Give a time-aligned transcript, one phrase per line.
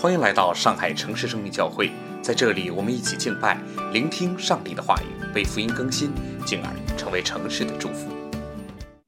[0.00, 3.60] 欢迎来到上海城市生命教会，在这里，我们一起敬拜，
[3.92, 6.10] 聆听上帝的话语，被福音更新，
[6.46, 8.10] 进而成为城市的祝福。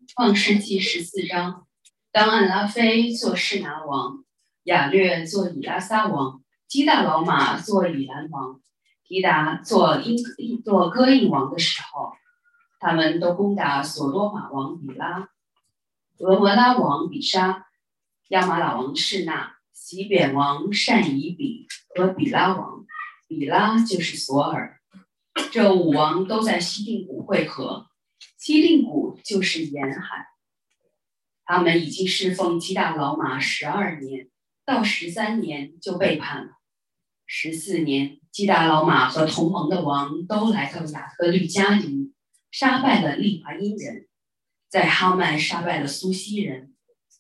[0.08, 1.66] 创世纪十四章，
[2.12, 4.22] 当安拉菲做士拿王，
[4.64, 8.60] 亚略做以拉撒王，基大老马做以兰王，
[9.02, 12.12] 提达做因做歌印王的时候，
[12.78, 15.30] 他们都攻打索多玛王比拉，
[16.18, 17.64] 俄摩拉王比沙，
[18.28, 19.54] 亚玛拉王士那。
[19.92, 22.86] 吉扁王善以比和比拉王，
[23.28, 24.80] 比拉就是索尔，
[25.52, 27.90] 这五王都在西定谷会合。
[28.38, 30.28] 西定谷就是沿海。
[31.44, 34.30] 他们已经侍奉基大老马十二年，
[34.64, 36.52] 到十三年就背叛了。
[37.26, 42.14] 十四年，基大老马和同盟的王都来到亚特律加林，
[42.50, 44.08] 杀败了利华因人，
[44.70, 46.74] 在哈曼杀败了苏西人，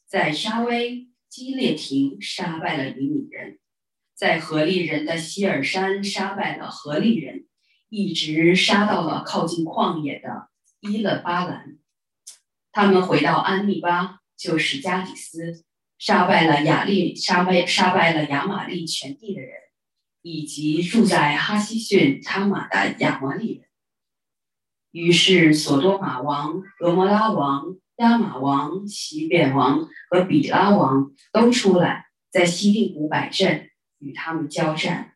[0.06, 1.11] 在沙威。
[1.32, 3.58] 基列廷杀败了以米人，
[4.14, 7.46] 在何利人的希尔山杀败了何利人，
[7.88, 11.78] 一直杀到了靠近旷野的伊勒巴兰。
[12.70, 15.64] 他们回到安密巴，就是加底斯，
[15.96, 19.54] 杀败了亚利，杀败杀败了亚玛利全地的人，
[20.20, 23.64] 以及住在哈希逊他玛的亚摩利人。
[24.90, 27.78] 于是，索多玛王、俄摩拉王。
[28.02, 35.14] 拉玛王、西扁王和比拉王都出来，在西定谷摆阵，与他们交战。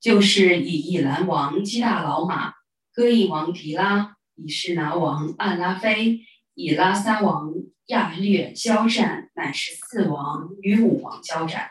[0.00, 2.54] 就是以以兰王基大老马、
[2.92, 6.22] 戈印王提拉、以士拿王暗拉菲、
[6.54, 7.52] 以拉萨王
[7.86, 11.70] 亚略交战，乃是四王与五王交战。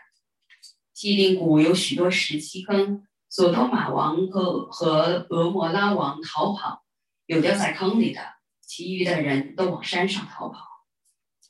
[0.93, 6.83] 西定谷有许多石砌坑，索多玛王和和俄摩拉王逃跑，
[7.25, 8.21] 有掉在坑里的。
[8.69, 10.59] 其余的人都往山上逃跑，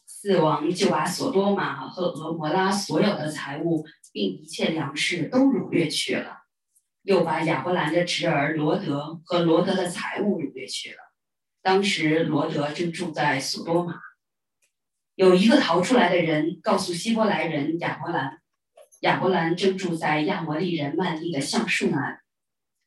[0.05, 6.43] 四王就把索多玛和俄摩拉所有的财物并一切粮食都掳掠去了，
[7.03, 10.97] 又把亚伯兰的侄儿罗德和罗德的财物掳掠去了。
[11.61, 13.95] 当时罗德正住在索多玛，
[15.15, 18.39] 有一个逃出来的人告诉希伯来人亚伯兰，
[19.01, 22.15] 亚伯兰正住在亚摩利人曼利的橡树那里。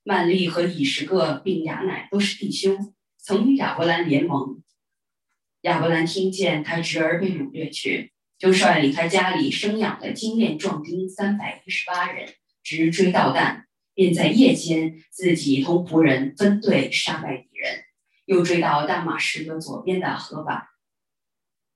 [0.05, 2.95] 曼利和以实各并亚乃都是弟兄。
[3.25, 4.61] 曾与亚伯兰联盟。
[5.61, 12.29] 亚伯兰听见他侄儿被掳掠去，就率领他家里生养的精练壮丁三百一十八人，
[12.65, 13.63] 直追到旦，
[13.95, 17.85] 便在夜间自己同仆人分队杀败敌人，
[18.25, 20.71] 又追到大马士革左边的河坝，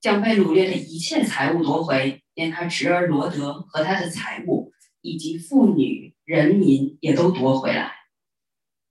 [0.01, 7.96] 将被掳掠的一切财物夺回，连他侄儿罗德和他的财物，以及妇女人民也都夺回来。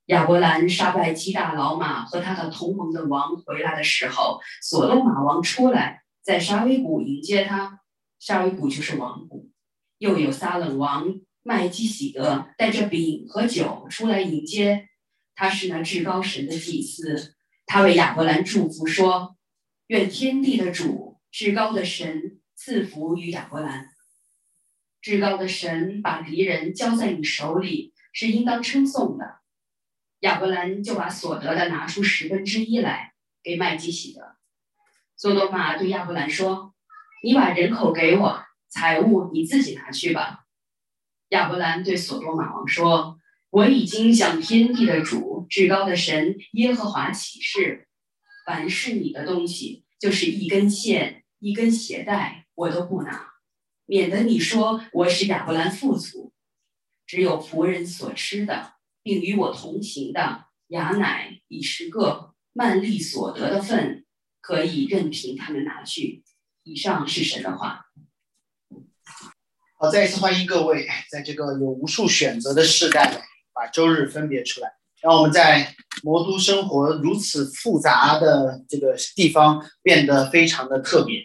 [0.08, 7.80] 亚伯兰杀败基大老马和他的同盟的王回来的时候，索多玛王出来，在沙威谷迎接他。
[8.20, 9.52] 沙威谷就是王谷。
[9.98, 14.90] 又有撒冷王麦基喜德带着饼和酒出来迎接，
[15.34, 17.36] 他是那至高神的祭司。
[17.66, 19.36] 他为亚伯兰祝福说
[19.88, 23.90] ：“愿天地的主至高的神赐福于亚伯兰。
[25.02, 29.40] 至高的神把敌人交在你手里，是应当称颂的。”
[30.22, 34.36] 亚伯兰就把所得的拿出十分之一来给麦基洗德。
[35.18, 36.74] 索多玛对亚伯兰说
[37.24, 40.46] ：“你把人口给我，财物你自己拿去吧。”
[41.30, 43.20] 亚伯兰对索多玛王说
[43.52, 47.88] ：“我已经向天地的主、至高的神耶和华起誓，
[48.46, 53.34] 凡是你的东西，就是一根线、一根鞋带，我都不拿，
[53.86, 56.34] 免得你说我是亚伯兰富足，
[57.06, 58.74] 只有仆人所吃的。”
[59.06, 64.04] 并与我同行的雅乃、以十个曼利所得的份，
[64.42, 66.24] 可以任凭他们拿去。
[66.64, 67.86] 以上是神的话。
[69.78, 73.22] 好，再一次欢迎各位，在这个有无数选择的时代，
[73.54, 74.74] 把周日分别出来，
[75.04, 81.24] 让我们在魔都生活如此复杂的这个地方变得非常的特别。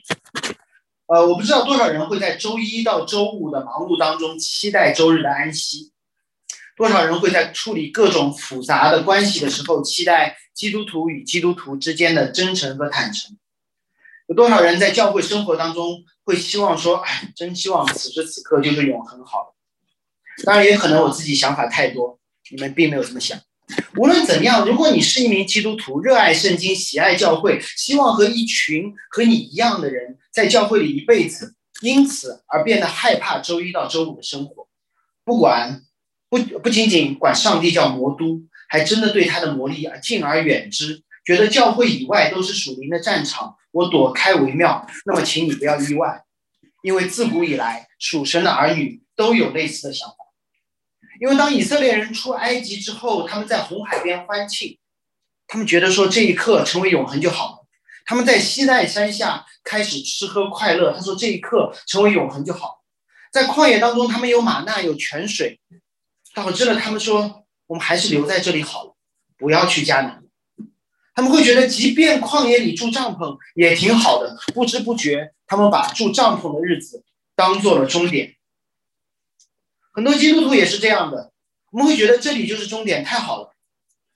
[1.07, 5.91] 呃，我不知道多少人会在周一到周五的忙碌当中期待周日的安息。
[6.81, 13.37] 多少人会在处理各种复杂的关系的时候，期待基督徒与基督徒之间的真诚和坦诚？
[14.29, 19.55] 有多少人在教会生活当中会希望说：“哎，真希望此时此刻就是永恒好。”
[20.47, 22.19] 当然，也可能我自己想法太多，
[22.51, 23.39] 你们并没有这么想。
[23.97, 34.67] 无论怎样，如果你是一名基督徒，热爱圣经，喜爱教会，希望和一群和你一样的人在教会里一辈子，因此而变得害怕周一到周五的生活，
[35.27, 35.83] 不管。
[36.31, 44.87] 不不仅仅管上帝叫魔都，还真的对他的魔力啊敬而远之，觉得教会以外都是属灵的战场，我躲开为妙。
[45.05, 46.23] 那么，请你不要意外，
[46.83, 50.15] 因为自古以来属神的儿女都有类似的想法。
[51.21, 54.79] 因为当以色列人出埃及之后，他们在红海边欢庆，
[55.49, 57.67] 他们觉得说这一刻成为永恒就好了。
[58.07, 62.83] 他们在西奈山下开始吃喝快乐，他说这一刻成为永恒就好。
[63.33, 65.61] 在旷野当中，他们有玛纳有泉水，
[66.35, 68.97] 导致了他们说我们还是留在这里好了，
[69.37, 70.23] 不要去迦南。
[71.15, 74.39] 他们会觉得，即便旷野里住帐篷也挺好的。
[74.55, 77.05] 不知不觉，他们把住帐篷的日子
[77.35, 78.37] 当做了终点。
[79.93, 81.33] 很多基督徒也是这样的，
[81.73, 83.55] 我们会觉得这里就是终点，太好了，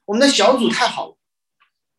[0.07, 1.17] 我们的小组太好了，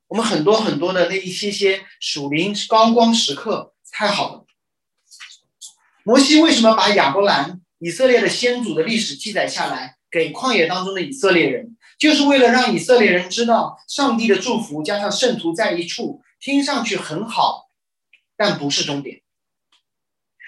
[0.07, 4.45] 我们很多很多的那一些些属灵高光时刻太好了。
[6.03, 11.75] 摩西为什么把亚伯兰以色列的先祖的历史记载下来，给旷野当中的以色列人？
[11.97, 17.69] 就是为了让以色列人知道，上帝的祝福加上圣徒在一处，听上去很好，
[18.35, 19.21] 但不是终点。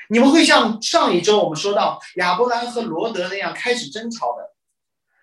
[0.09, 4.55] 你们会像上一周我们说到亚伯兰和罗德那样开始争吵的，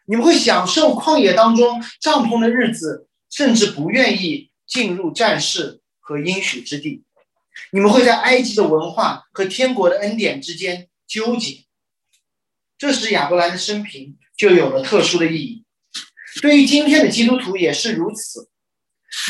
[0.06, 7.04] 你们会享受旷野当中帐篷的日子，甚至不愿意进入战事和应许之地。
[7.70, 11.64] 你们会在埃及的文化和天国的恩典之间纠结。
[12.76, 15.64] 这时亚伯兰的生平就有了特殊的意义。
[16.42, 18.50] 对于今天的基督徒也是如此。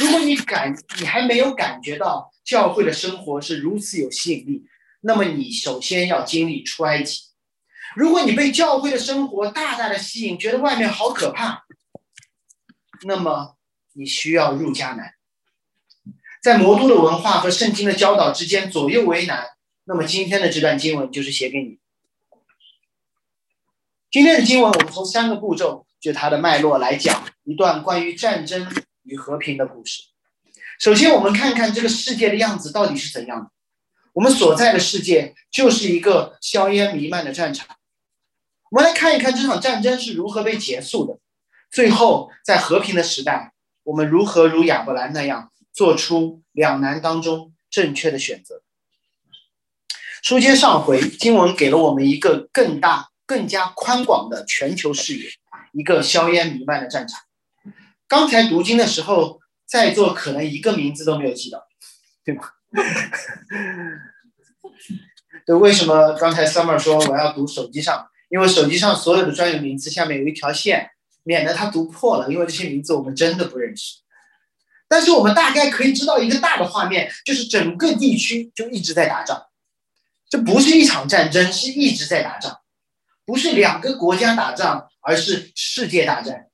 [0.00, 4.64] 如果你感你还没有感觉到教会的生活是如此有吸引力，
[5.02, 7.20] 那么你首先要经历出埃及。
[7.94, 11.64] 如果你被教会的生活大大的吸引，觉得外面好可怕，
[13.06, 13.56] 那么
[13.92, 15.12] 你需要入迦南。
[16.42, 19.46] 在魔都的文化和圣经的教导之间左右为难，
[19.84, 21.78] 那么今天的这段经文就是写给你。
[24.14, 25.84] 今天的经文我们从三个步骤。
[26.00, 28.72] 就它的脉络来讲一段关于战争
[29.02, 30.04] 与和平的故事。
[30.78, 33.50] 首先，我们看看这个世界的样子到底是怎样的。
[34.12, 37.66] 我们所在的世界就是一个硝烟弥漫的战场。
[38.70, 41.18] 我们来看一看这场战争是如何被结束的。
[41.72, 43.52] 最后，在和平的时代，
[43.82, 48.62] 我们如何如亚伯兰那样做出两难当中正确的选择。
[50.22, 55.30] 书接上回，经文给了我们一个更大、更加宽广的全球视野。
[55.72, 57.20] 一个硝烟弥漫的战场。
[58.06, 61.66] 刚才读经的时候，在座可能一个名字都没有记到，
[62.24, 62.44] 对吗？
[65.46, 68.08] 对，为什么刚才 Summer 说我要读手机上？
[68.28, 70.90] 因为手机上所有的专有名词下面有一条线，
[71.22, 72.32] 免得他读破了。
[72.32, 73.98] 因为这些名字我们真的不认识。
[74.88, 79.42] 但是我们大概可以知道一个大的画面，就是整个地区就一直在打仗。
[80.28, 82.58] 这不是一场战争，是一直在打仗，
[83.24, 84.88] 不是两个国家打仗。
[85.06, 86.46] 而是世界大战。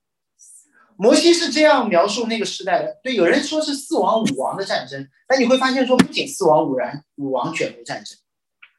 [0.97, 2.99] 摩西是这样描述那个时代的。
[3.01, 8.19] 对，有人说是四王五王的战争，但你会发现说，不仅四王五然五王卷入战争。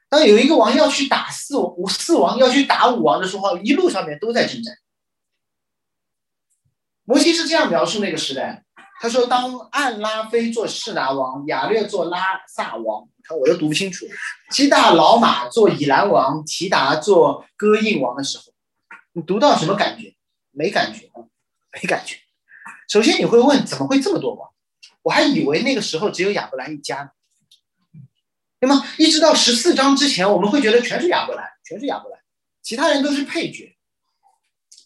[0.10, 4.76] 当有一个王要去打四五四王要去打五王的时候，一路上面都在征战。
[7.06, 8.66] 摩西是这样描述那个时代。
[9.02, 14.06] 他说：“当暗拉菲做示拿王，亚略做拉萨王，看我都读不清楚。
[14.52, 18.54] 基大老马做以兰王，提达做戈印王的时候。”
[19.14, 20.14] 你读到什么感觉？
[20.52, 21.26] 没感觉啊，
[21.74, 22.16] 没感觉。
[22.88, 24.48] 首先你会问，怎么会这么多王？
[25.02, 27.10] 我还以为那个时候只有亚伯兰一家呢。
[28.60, 28.86] 对吗？
[29.00, 32.20] 一直到十四章之前，我们会觉得全是亚伯兰，全是亚伯兰，
[32.62, 33.71] 其他人都是配角。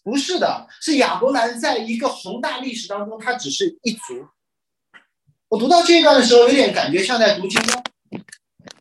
[0.05, 4.27] 不是的，是亚伯兰在一个宏大历史当中，他只是一族。
[5.50, 7.71] 我读到这一段的时候，有点感觉像在读金庸《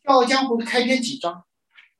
[0.04, 1.42] 笑傲江湖》的开篇几章。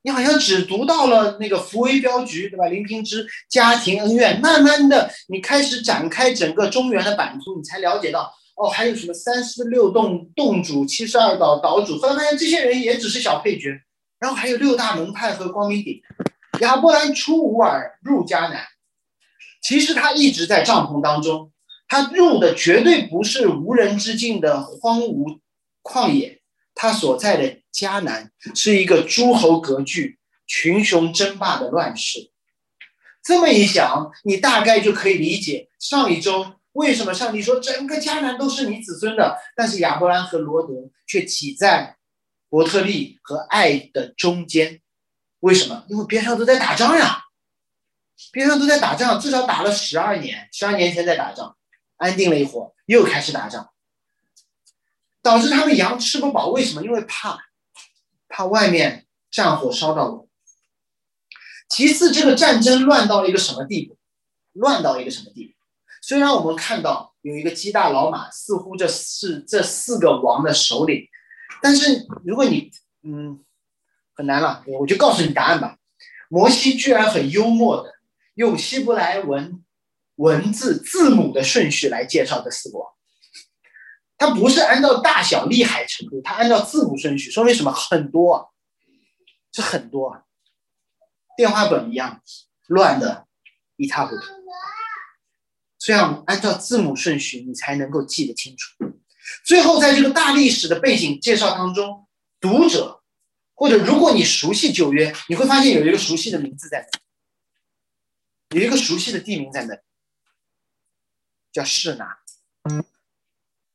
[0.03, 2.67] 你好像只读到了那个福威镖局，对吧？
[2.67, 13.71] 林平之家庭恩怨，慢慢的，你开始展开整个中原的版图，你才了解到，哦，还有什么三十六洞洞主、七十二岛岛主，后来发现这些人也只是小配角，
[14.19, 15.99] 然后还有六大门派和光明顶。
[16.61, 18.63] 亚伯兰出吾尔入迦南，
[19.65, 21.51] 其实他一直在帐篷当中，
[21.89, 25.41] 他入的绝对不是无人之境的荒芜
[25.83, 26.41] 旷野，
[26.77, 27.65] 他所在的。
[27.75, 32.31] 迦南是一个诸侯割据、群雄争霸的乱世。
[33.21, 41.97] 这么一想，你大概就可以理解上一周为什么上帝说整个迦南都是你子孙的，但是亚伯兰和罗德却挤在
[42.49, 44.81] 伯特利和爱的中间。
[45.41, 45.85] 为什么？
[45.89, 47.24] 因为边上都在打仗呀，
[48.35, 51.57] 边上都在打仗，至少打了十二年，十二年前在打仗，
[51.97, 53.71] 安定了一会儿，又开始打仗，
[55.23, 56.49] 导致他们羊吃不饱。
[56.49, 56.83] 为什么？
[56.83, 57.41] 因为怕。
[58.27, 60.29] 怕外面战火烧到我。
[61.69, 63.97] 其次，这个战争乱到了一个什么地步？
[64.55, 65.53] 乱到一个什么地步？
[66.03, 71.07] 虽然我们看到有一个基大老马，似乎这是这四个王的首领，
[71.63, 72.73] 但是如果你
[73.05, 73.39] 嗯
[74.15, 75.79] 很难了，我就告诉你答案吧。
[76.29, 77.94] 摩西居然很幽默的
[78.35, 79.65] 用希伯来文
[80.17, 82.91] 文字字母的顺序来介绍这四个王。
[84.17, 87.73] 他不是按照大小厉害程度，他按照字母顺序，说明什么？
[87.73, 88.47] 很多啊，
[89.53, 90.23] 是很多啊，
[91.37, 92.23] 电话本一样
[92.69, 93.27] 乱的
[93.77, 94.23] 一塌糊涂。
[95.79, 98.73] 这样按照字母顺序，你才能够记得清楚。
[99.45, 102.07] 最后，在这个大历史的背景介绍当中，
[102.41, 103.03] 读者
[103.53, 107.01] 或者如果你熟悉旧约，你会发现有一个熟悉的名字在那，
[108.55, 109.77] 有一个熟悉的地名在那，
[111.53, 112.19] 叫示拿。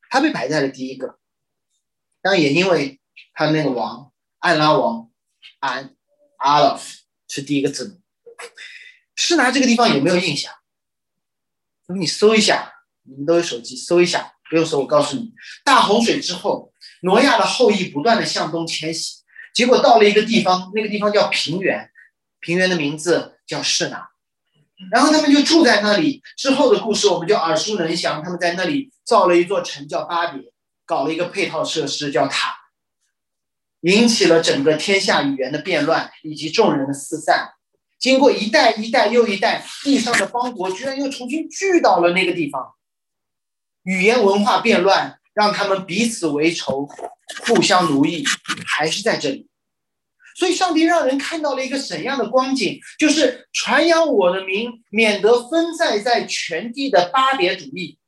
[0.09, 1.19] 他被排在了第一个，
[2.21, 3.01] 当然也因为
[3.33, 5.11] 他那个王安拉王
[5.59, 5.95] 安
[6.37, 8.01] 阿拉夫是第一个字母。
[9.15, 10.53] 示拿这个地方有没有印象？
[11.93, 12.71] 你搜一下，
[13.03, 15.33] 你们都有手机，搜一下，不用搜，我告诉你，
[15.65, 21.91] 大洪水之后，挪亚的后裔不断的向东迁徙，结果到了一个地方，那个地方叫平原，
[22.39, 24.08] 平原的名字叫示拿，
[24.91, 26.21] 然后他们就住在那里。
[26.37, 30.41] 之后的故事我们就耳熟能详，他们在那里造了一座城叫巴别，
[30.85, 32.55] 搞了一个配套设施叫塔，
[33.81, 37.51] 引起了整个天下语言的变乱以及众人的四散。
[37.99, 42.75] 经过一代一代又一代，地上的邦国居然又重新聚到了那个地方，
[43.83, 46.87] 语言文化变乱，让他们彼此为仇，
[47.45, 48.23] 互相奴役，
[48.65, 49.48] 还是在这里。
[50.39, 52.79] 所以，上帝让人看到了一个怎样的光景？
[52.97, 57.99] 就是传扬我的名，免得分散在全地的巴别主义。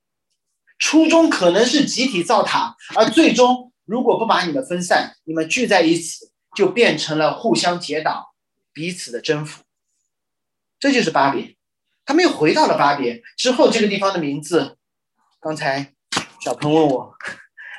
[0.80, 8.28] 初衷可能是集体造塔，而最终如果不把你们分散，你们聚在一起，就变成了互相结党，
[8.72, 9.64] 彼此的征服。
[10.80, 11.58] 这就是巴别，
[12.06, 14.78] 他们又回到了巴别之后，这个地方的名字，
[15.42, 15.94] 刚才
[16.40, 17.14] 小鹏问我，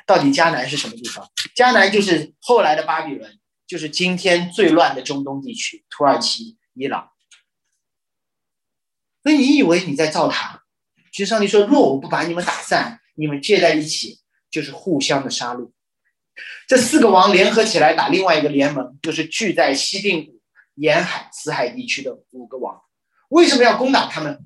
[0.05, 1.27] 到底迦南是什么地方？
[1.55, 3.39] 迦南就是后来的巴比伦，
[3.73, 7.09] 就是今天最乱的中东地区，土耳其、伊朗。
[9.23, 10.63] 所以你以为你在造塔，
[11.11, 14.19] 其实上帝说，若我不把你们打散，你们结在一起，
[14.51, 15.71] 就是互相的杀戮。
[16.67, 20.39] 这四个王联合起来打另外一个联盟，就是聚在西定谷
[20.75, 22.79] 沿海死海地区的五个王。
[23.29, 24.45] 为什么要攻打他们？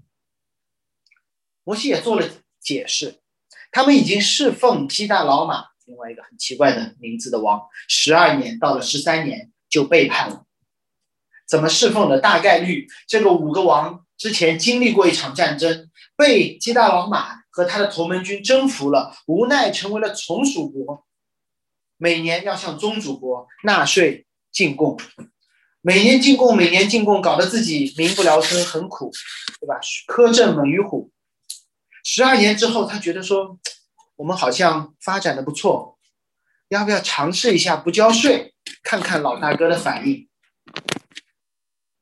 [1.66, 2.26] 摩西也做了
[2.62, 3.20] 解释，
[3.74, 10.44] 他们已经侍奉基大老马，另外一个很奇怪的名字的王，十二年到了十三年就背叛了。
[11.48, 12.20] 怎么侍奉的？
[12.20, 21.06] 大概率这个五个王之前经历过一场战争，被基大老马和他的同盟军征服了，无奈成为了从属国，
[21.96, 25.00] 每年要向宗主国纳税进贡。
[25.80, 29.10] 每年进贡，每年进贡，搞得自己民不聊生，很苦，
[29.62, 29.80] 对吧？
[30.10, 31.10] 苛政猛于虎。
[32.04, 33.58] 十二年之后，他觉得说，
[34.18, 35.98] 我们好像发展的不错，
[36.70, 40.28] 要不要尝试一下不交税，看看老大哥的反应？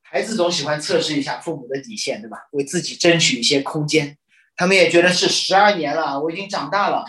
[0.01, 2.47] 孩子总喜欢测试一下父母的底线，对吧？
[2.51, 4.17] 为自己争取一些空间。
[4.55, 7.05] 他们也觉得是十二年了，我已经长大了。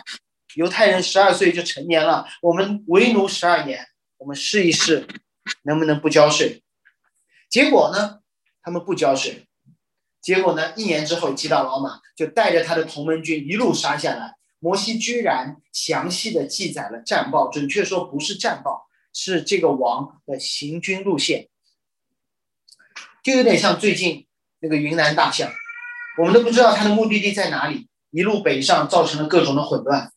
[0.56, 3.86] 犹太人十二岁就成年了，我们为奴十二年，
[4.18, 5.06] 我们试一试，
[5.62, 6.64] 能不能不交税？
[7.48, 8.18] 结果呢？
[8.60, 9.46] 他们不交税。
[10.20, 10.74] 结果呢？
[10.74, 14.35] 一年之后，基大老马就带着他的同盟军一路杀下来。
[14.58, 21.48] 摩西居然详细的记载了战报，准确说不是战报，是这个王的行军路线，
[23.22, 24.26] 就有点像最近
[24.60, 25.50] 那个云南大象，
[26.18, 30.12] 我们都不知道它的目的地在哪里，一路北上，造成了各种的混乱。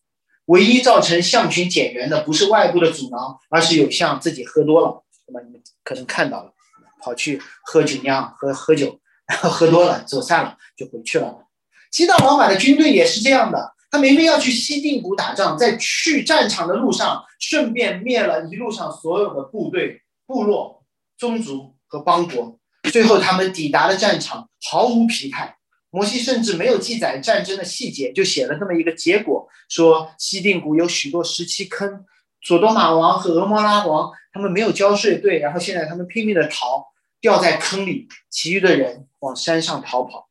[0.46, 6.54] 唯一造成象群减员的，不是外部的阻挠，而是有象自己喝多了，那么你们可能看到了。
[7.02, 11.48] 跑去喝酒酿喝喝酒，然后喝多了走散了就回去了。
[11.92, 20.84] 西大老马的军队也是这样的，他明明要去西定谷打仗，在去战场的路上顺便灭了一路上所有的部队、部落、
[21.18, 22.60] 宗族和邦国。
[22.92, 25.58] 最后他们抵达了战场，毫无疲态。
[25.92, 32.06] 摩西甚至没有记载战争的细节，就写了这么一个结果：说西定谷有许多石砌坑。
[32.42, 36.86] 索多玛王和俄摩拉王，他们没有交税，对，然后现在他们拼命的逃，
[37.20, 40.30] 掉在坑里，其余的人往山上逃跑。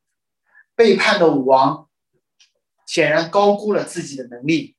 [0.76, 1.87] 背叛的武王
[2.88, 4.74] 显然高估了自己的能力，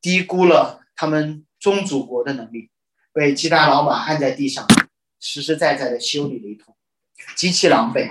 [0.00, 2.70] 低估了他们宗主国的能力，
[3.12, 4.66] 被基大老马按在地上，
[5.20, 6.74] 实实在在的修理了一通，
[7.36, 8.08] 极其狼狈。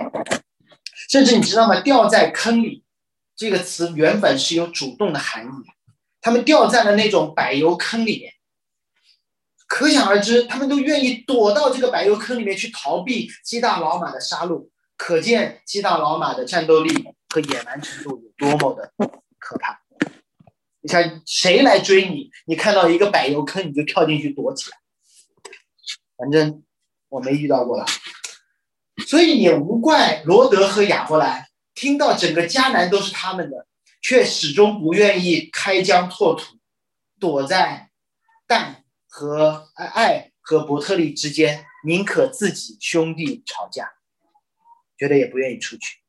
[1.08, 1.80] 甚至你知道吗？
[1.80, 2.84] 掉在坑里
[3.34, 5.48] 这个词原本是有主动的含义，
[6.20, 8.32] 他们掉在了那种柏油坑里面。
[9.66, 18.92] 可想而知，他们都愿意躲到这个柏油坑里面去逃避基大老马的杀戮，可见基大老马的战斗力和野蛮程度有多么的
[19.50, 19.82] 可怕。
[20.80, 22.30] 你看，谁来追你？
[22.46, 24.78] 你看到一个柏油坑，你就跳进去躲起来。
[26.16, 26.62] 反正
[27.08, 27.84] 我没遇到过了。
[29.08, 33.66] 所以也无怪罗德和亚伯兰听到整个迦南都是他们的，
[34.00, 36.56] 却始终不愿意开疆拓土，
[37.18, 37.90] 躲在
[38.46, 43.90] 但和爱和伯特利之间，宁可自己兄弟吵架，
[44.96, 45.99] 觉得也不愿意出去。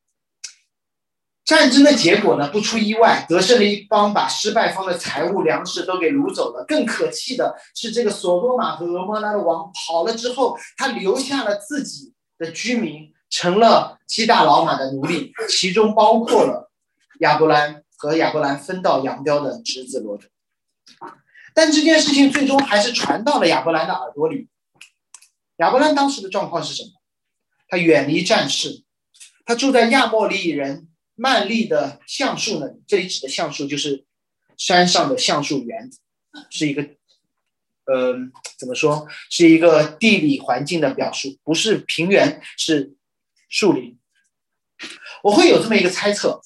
[1.44, 2.48] 战争的结果呢？
[2.50, 6.64] 不出意外，得胜的一方把失败方的财物、粮食都给掳走了。
[6.68, 16.72] 更可气的是，这个索多玛和俄摩拉的王跑了之后，他留下了自己的居民，成了七大老马的奴隶，其中包括了
[17.20, 20.26] 亚伯兰和亚伯兰分道扬镳的侄子罗德。
[21.54, 24.48] 但这件事情最终还是传到了亚伯兰的耳朵里。
[25.58, 26.92] 亚伯兰当时的状况是什么？
[27.68, 28.84] 他远离战事，
[29.44, 30.88] 他住在亚莫利人。
[31.22, 32.66] 曼利的橡树呢？
[32.88, 34.06] 这里指的橡树就是
[34.58, 35.88] 山上的橡树园，
[36.50, 36.82] 是一个，
[37.86, 38.16] 呃，
[38.58, 39.08] 怎么说？
[39.30, 42.96] 是一个地理环境的表述，不是平原，是
[43.50, 44.00] 树林。
[45.22, 46.42] 我会有这么一个猜测：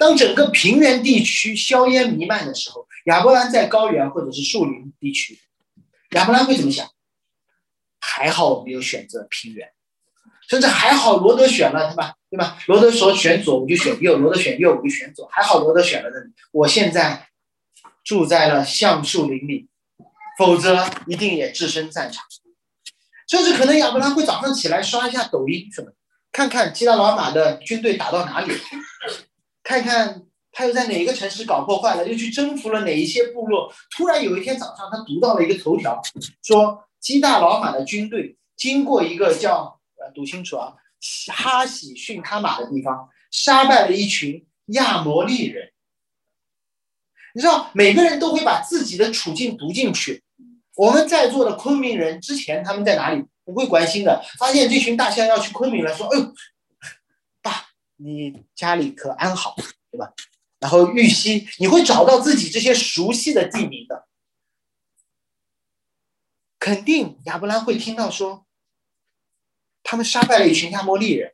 [0.00, 5.38] 当整个平原地区硝烟弥漫的时候，亚伯兰在高原或者是树林地区，
[6.10, 6.90] 亚伯兰会怎么想？
[8.00, 9.70] 还好我没有选择平原。
[10.48, 12.14] 甚至还好，罗德选了，对吧？
[12.30, 12.56] 对吧？
[12.66, 15.28] 罗德说选左，我就选右；罗德选右，我就选左。
[15.30, 16.16] 还好罗德选了的。
[16.52, 17.28] 我现在
[18.02, 19.68] 住在了橡树林里，
[20.38, 22.24] 否则一定也置身战场。
[23.28, 25.92] 甚至可能亚伯拉会早上起来刷一下抖音什么，
[26.32, 28.54] 看看基达老马的军队打到哪里，
[29.62, 33.70] 看看他又在哪个城市搞破坏了，又去征服了哪一些部落。
[33.94, 36.00] 突然有一天早上，他读到了一个头条，
[36.42, 39.77] 说基大老马的军队经过一个叫。
[40.14, 40.74] 读清楚啊！
[41.32, 45.72] 哈喜逊他马的地方，杀败了一群亚摩利人。
[47.34, 50.24] 你知道，每个人都会把自己的处境读进去。
[50.74, 56.34] 我们在座的昆明人，之前他们在哪里不会关心的，发现这群大象要去昆明了，说：“哎呦，
[57.40, 59.54] 爸，你家里可安好，
[59.92, 60.12] 对吧？”
[60.58, 64.08] 然后玉溪，你会找到自己这些熟悉的地名的。
[66.58, 68.47] 肯定亚伯兰会听到说。
[69.90, 71.32] 他们杀败了一群亚摩利人，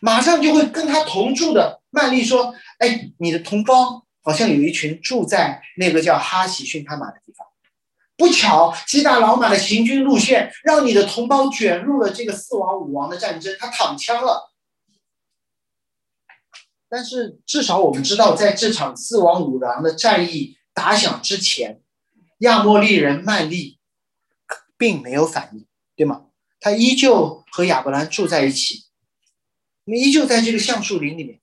[0.00, 7.44] 马上就会跟他同住的曼丽说：“哎，你的同胞好像有一群住在那个叫哈喜逊他马的地方。
[8.16, 14.52] 不巧，基大老马的行军路线让你的同胞卷入了这个四王五王的战争，他躺枪了。
[16.88, 21.82] 但是至少我们知道，在这场四王五王的战役打响之前，
[22.38, 23.80] 亚莫利人曼利
[24.78, 26.26] 并没有反应，对吗？
[26.60, 28.84] 他依旧。”和亚伯兰住在一起，
[29.82, 31.40] 你们依旧在这个橡树林里面。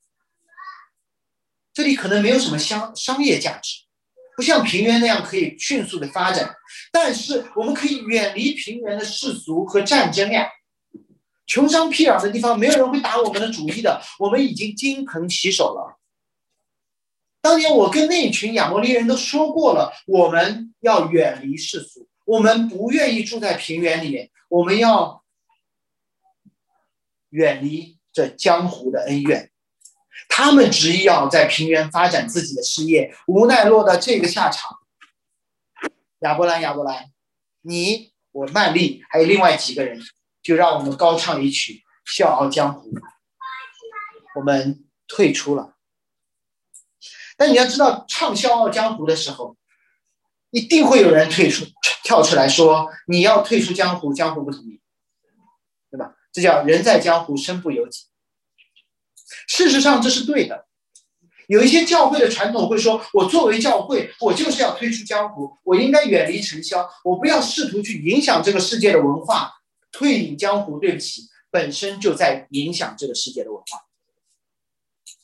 [1.74, 3.82] 这里可能没有什么商商业价值，
[4.34, 6.56] 不像平原那样可以迅速的发展，
[6.90, 10.48] 但是我们可以远离平原的世俗和战争呀。
[11.46, 14.00] 穷乡僻壤的地方，没有人会打我们的主意的。
[14.18, 16.00] 我们已经金盆洗手了。
[17.42, 25.24] 当年我跟那群亚摩利人都说过了，我们要远离世俗，我们不愿意住在平原里面，我们要。
[27.30, 29.50] 远离这江湖的恩怨，
[30.30, 34.78] 他们执意要在平原发展自己的事业，无奈落到这个下场。
[36.20, 37.10] 亚伯兰，亚伯兰，
[37.60, 40.00] 你我曼丽还有另外几个人，
[40.42, 41.84] 就让我们高唱一曲
[42.16, 42.90] 《笑傲江湖》。
[44.36, 45.76] 我们退出了，
[47.36, 49.57] 但你要知道，唱《笑傲江湖》的时候，
[50.50, 51.64] 一定会有人退出，
[52.02, 54.80] 跳出来说你要退出江湖，江湖不同意。
[55.90, 58.04] 对吧这叫人在江湖身不由己。
[59.46, 60.66] 事实上，这是对的。
[61.46, 69.54] 有一些教会的传统会说：“我作为教会，我就是要退出江湖，我应该远离尘嚣，我不要试图去影响这个世界的文化。”
[69.90, 73.87] 退隐江湖，对不起，本身就在影响这个世界的文化。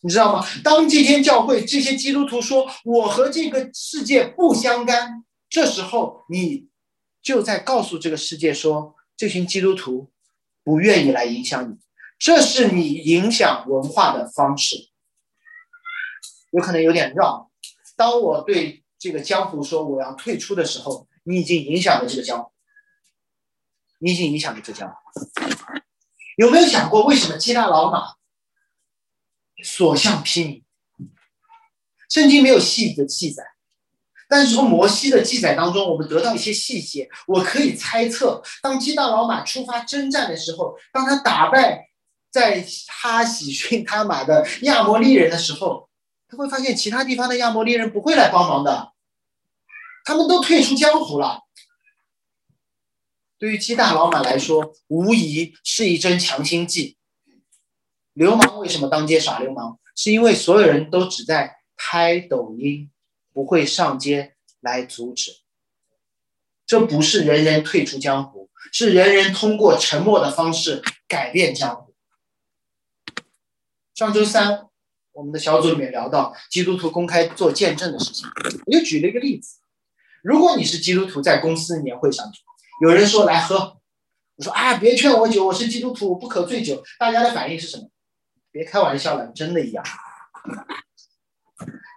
[0.05, 0.47] 你知道吗？
[0.63, 6.69] 当这间教会这些基督徒说“我和这个世界不相干”，这时候你
[7.21, 10.11] 就在告诉这个世界说：“这群基督徒。”
[10.67, 11.77] 不愿意来影响你，
[12.19, 14.89] 这是你影响文化的方式，
[16.53, 17.51] 有可能有点绕。
[17.97, 22.51] 当我对这个江湖说我要退出的时候，你已经影响了这个江湖，
[23.99, 24.97] 你已经影响了这个江湖。
[26.39, 28.15] 有没有想过为什么基大老马
[29.65, 30.63] 所向披靡？
[32.09, 33.43] 圣经没有细的记载。
[34.27, 41.89] 但是从摩西的记载当中，我们得到一些细节，我可以猜测，当基大老马出发征战的时候，当他打败
[42.31, 45.89] 在哈喜逊他马的亚摩利人的时候，
[46.27, 48.93] 他会发现其他地方的亚摩利人不会来帮忙的，
[50.05, 51.41] 他们都退出江湖了。
[53.39, 56.97] 对于基大老马来说，无疑是一针强心剂，
[58.15, 59.79] 流氓为什么当街耍流氓？
[59.97, 62.91] 是因为所有人都只在拍抖音，
[63.33, 65.31] 不会上街来阻止。
[66.67, 71.95] 这不是人人退出江湖，是人人通过沉默的方式改变江湖。
[73.95, 74.67] 上周三，
[75.13, 78.27] 我们的小组里面聊到基督徒公开做见证的事情，
[78.67, 79.59] 我就举了一个例子：
[80.23, 82.33] 如果你是基督徒，在公司年会上，
[82.81, 83.79] 有人说来喝，
[84.37, 86.83] 我说啊，别劝我酒，我是基督徒，不可醉酒。
[86.99, 87.91] 大家的反应是什么？
[88.55, 89.85] 别开玩笑了，真的一样。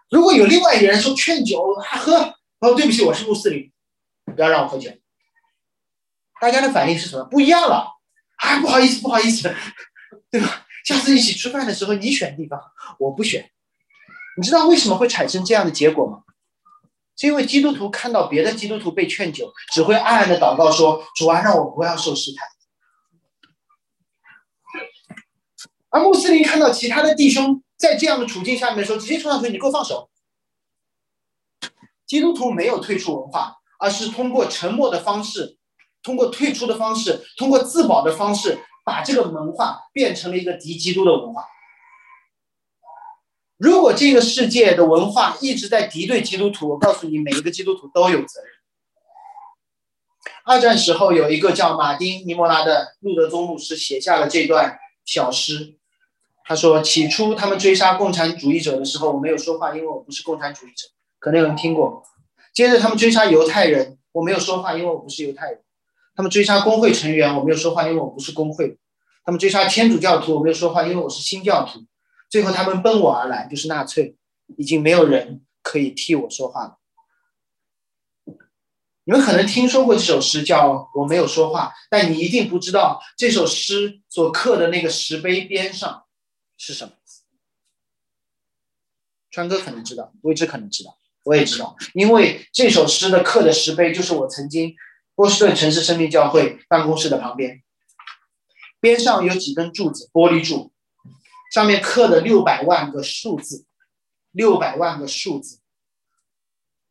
[0.09, 2.15] 如果有另外一个人说劝酒啊喝，
[2.61, 3.71] 哦，对不起，我是穆斯林，
[4.35, 4.89] 不要让我喝酒。
[6.41, 7.23] 大家的反应是什么？
[7.25, 7.87] 不一样了
[8.37, 9.53] 啊，不好意思，不好意思，
[10.31, 10.65] 对吧？
[10.83, 12.59] 下次一起吃饭的时候，你选地方，
[12.97, 13.51] 我不选。
[14.35, 16.23] 你知道为什么会产生这样的结果吗？
[17.15, 22.47] 是因为基督徒看到别的基督徒被劝酒，只会暗暗的祷告说：“主啊，让我不要受试探。”
[25.97, 30.11] 而穆斯林看到其他的弟兄在这样的处境下面的时候，直接冲上去：“你给我放手！”
[32.05, 35.57] 基督徒没有退出文化，而是通过沉默的方式，
[36.03, 41.43] 通过退出的方式，通过自保的方式，把这个文化变成了一个敌基督的文化。
[43.57, 48.51] 如果这个世界的文化一直在敌对基督徒，我告诉你，每一个基督徒都有责任。
[50.45, 55.76] 二战时候，有一个叫马丁·尼莫拉的路德宗牧师写下了这段小诗。
[56.47, 60.87] 他说：“起初他们追杀共产主义者的时候，我没有说话，因为我不是共产主义者。
[61.19, 62.01] 可能有人听过。
[62.53, 65.61] 接着他们追杀犹太人，我没有说话，因为我不是犹太人。
[66.15, 68.77] 他们追杀工会成员，我没有说话，因为我不是工会。
[69.25, 71.81] 他们追杀天主教徒，我没有说话，因为我是新教徒。
[72.29, 74.15] 最后他们奔我而来，就是纳粹。
[74.55, 76.77] 已经没有人可以替我说话了。
[79.03, 86.03] 你们可能听说过这首诗，叫《我没有说话》，但你一定不知道这首诗所刻的那个石碑边上。”
[86.57, 86.93] 是什么？
[89.29, 94.75] 川哥可能知道，未知可能知道，我也知道，因为这首诗的刻的石碑就是我曾经
[95.13, 97.61] 波士顿城市生命教会办公室的旁边，
[98.79, 100.73] 边上有几根柱子，玻璃柱，
[101.53, 103.65] 上面刻的六百万个数字，
[104.31, 105.59] 六百万个数字，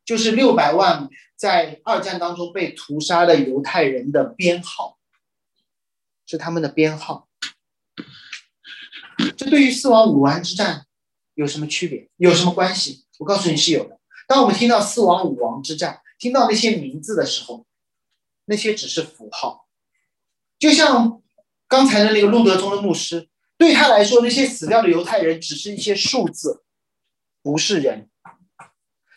[0.05, 4.97] 就是六百万在二战当中被屠杀的犹太人的编号，
[6.25, 7.26] 是他们的编号。
[9.35, 10.85] 这对于四王五王之战
[11.33, 12.09] 有什么区别？
[12.17, 13.05] 有什么关系？
[13.19, 13.99] 我告诉你是有的。
[14.27, 17.65] 当我们听到四王五王之战，听到那些名字的时候，
[18.45, 19.67] 那些只是符号。
[20.59, 21.21] 就像
[21.67, 26.63] 刚才的那个路德宗的牧师，对他来说，那些死掉的犹太人只是一些数字，
[27.41, 28.09] 不是人。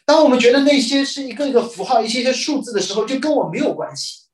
[0.04, 4.24] 当我们觉得那些是一个一个符号、一些些数字的时候，就跟我没有关系。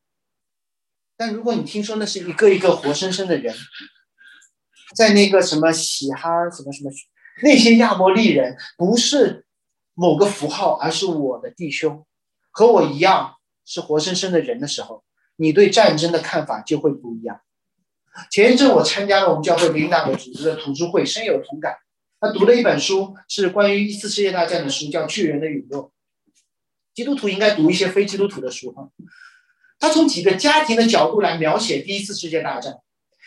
[1.17, 3.55] 但如果你听说那是一个一个活生生的人，
[4.95, 6.91] 在那个什么喜哈什么什么，
[7.43, 9.45] 那些亚摩利人不是
[9.95, 12.07] 某个符号，而是我的弟兄，
[12.51, 15.03] 和我一样是活生生的人的时候，
[15.37, 17.41] 你对战争的看法就会不一样。
[18.31, 21.77] 前一阵我参加了我们教会领导的组织的图书会，深有同感。
[22.19, 25.83] 他读了一本书，是关于一次世界大战的书，叫《巨人的陨落》。
[26.95, 28.89] 基督徒应该读一些非基督徒的书哈。
[29.79, 32.79] 他从几个家庭的角度来描写第一次世界大战。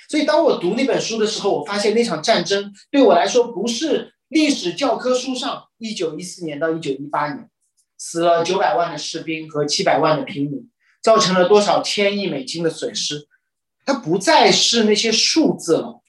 [0.09, 7.47] 所以，当我读那本书的时候，我发现那场战争对我来说不是历史教科书上一九一四年到一九一八年
[7.95, 10.67] 死了九百万的士兵和七百万的平民，
[10.99, 13.27] 造成了多少千亿美金的损失。
[13.85, 16.01] 它不再是那些数字了，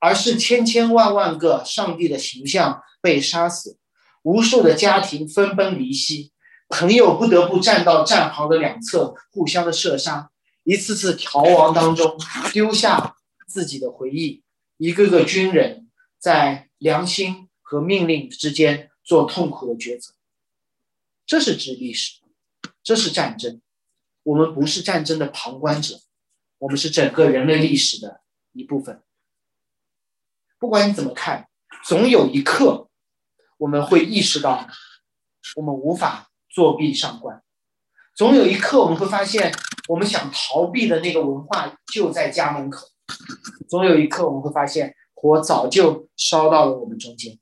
[0.00, 3.78] 而是千千万万个上帝的形象被杀死，
[4.22, 6.32] 无数的家庭分崩离析，
[6.68, 10.30] 朋友不得不站到战壕的两侧，互相的射杀。
[10.64, 12.16] 一次次逃亡当中，
[12.52, 14.42] 丢下自己的回忆；
[14.78, 20.14] 一个个军人在良心和命令之间做痛苦的抉择。
[21.26, 22.22] 这是指历史，
[22.82, 23.60] 这是战争。
[24.22, 26.00] 我们不是战争的旁观者，
[26.56, 28.22] 我们是整个人类历史的
[28.52, 29.02] 一部分。
[30.58, 31.50] 不管你怎么看，
[31.84, 32.88] 总有一刻，
[33.58, 34.66] 我们会意识到，
[35.56, 37.42] 我们无法作弊上官。
[38.14, 39.54] 总有一刻，我们会发现。
[39.88, 42.86] 我们想逃避的那个文化就在家门口，
[43.68, 47.38] 总有一刻我们会发现火早就烧到了我们中间。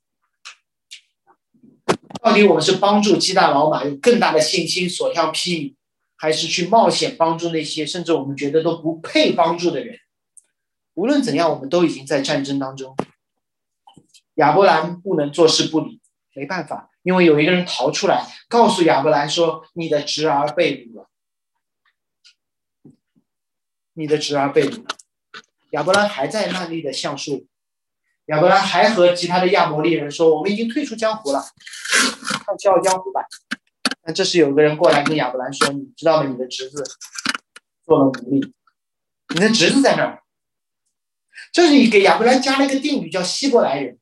[2.23, 5.75] 到底我们是帮助基大老马有更大的信心所向披靡，
[6.17, 9.99] 还是去冒险帮助那些甚至我们觉得都不配帮助的人？
[10.95, 12.97] 无论怎样，我们都已经在战争当中。
[14.35, 16.01] 亚伯兰不能坐视不理，
[16.35, 21.09] 没办法，因为有一个人逃出来，告诉亚伯兰说：“你的侄儿被掳了。”
[24.03, 24.85] 你的侄儿被掳了，
[25.71, 27.47] 亚伯兰还在那里的橡树，
[28.25, 31.41] 亚伯兰还和其他的亚摩利人说：“我们已经退出江湖了，
[32.45, 33.25] 上笑傲江湖吧。”
[34.05, 36.29] 那这时有个人过来跟亚伯兰说：“你知道吗？
[36.29, 36.83] 你的侄子
[37.85, 38.53] 做了奴隶，
[39.37, 40.21] 你的侄子在那儿。”
[41.55, 44.01] 这里给亚伯兰加了一个定语，叫希伯来人。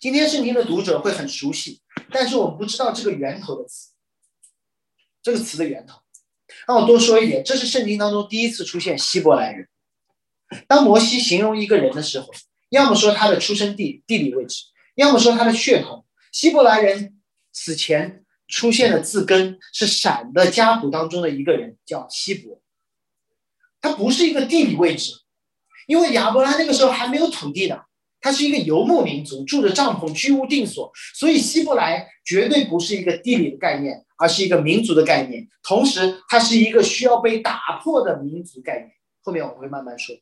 [0.00, 3.90] 今天圣经的读者会很熟悉，但是我们不知道这个源头的词，
[5.20, 6.00] 这个词的源头。
[6.66, 9.68] 让我多说一点，这是圣经当中第一次出现希伯来人。
[10.66, 12.28] 当摩西形容一个人的时候，
[12.70, 14.64] 要么说他的出生地地理位置，
[14.96, 16.04] 要么说他的血统。
[16.32, 17.20] 希伯来人
[17.52, 22.60] 此前出现的字根是闪的家谱当中的一个人，叫希伯。
[23.80, 25.12] 他不是一个地理位置，
[25.86, 27.80] 因为亚伯拉那个时候还没有土地呢，
[28.26, 35.46] 他是一个游牧民族，住着帐篷，居无定所，所以希伯来绝对不是一个地理的概念，而是一个民族的概念。
[35.62, 38.90] 同时，它是一个需要被打破的民族概念。
[39.22, 40.12] 后面我会慢慢说。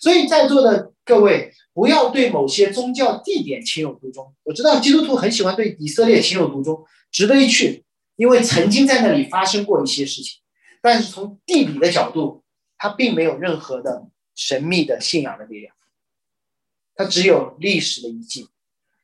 [0.00, 4.34] 所以在座的各位，不要对某些宗教地点情有独钟。
[4.42, 7.84] 我知道基督徒很喜欢对以色列情有独钟，值得一去，
[8.16, 10.40] 因为曾经在那里发生过一些事情。
[10.82, 12.42] 但是从地理的角度，
[12.76, 15.72] 它并没有任何的神秘的信仰的力量，
[16.96, 18.48] 它只有历史的遗迹，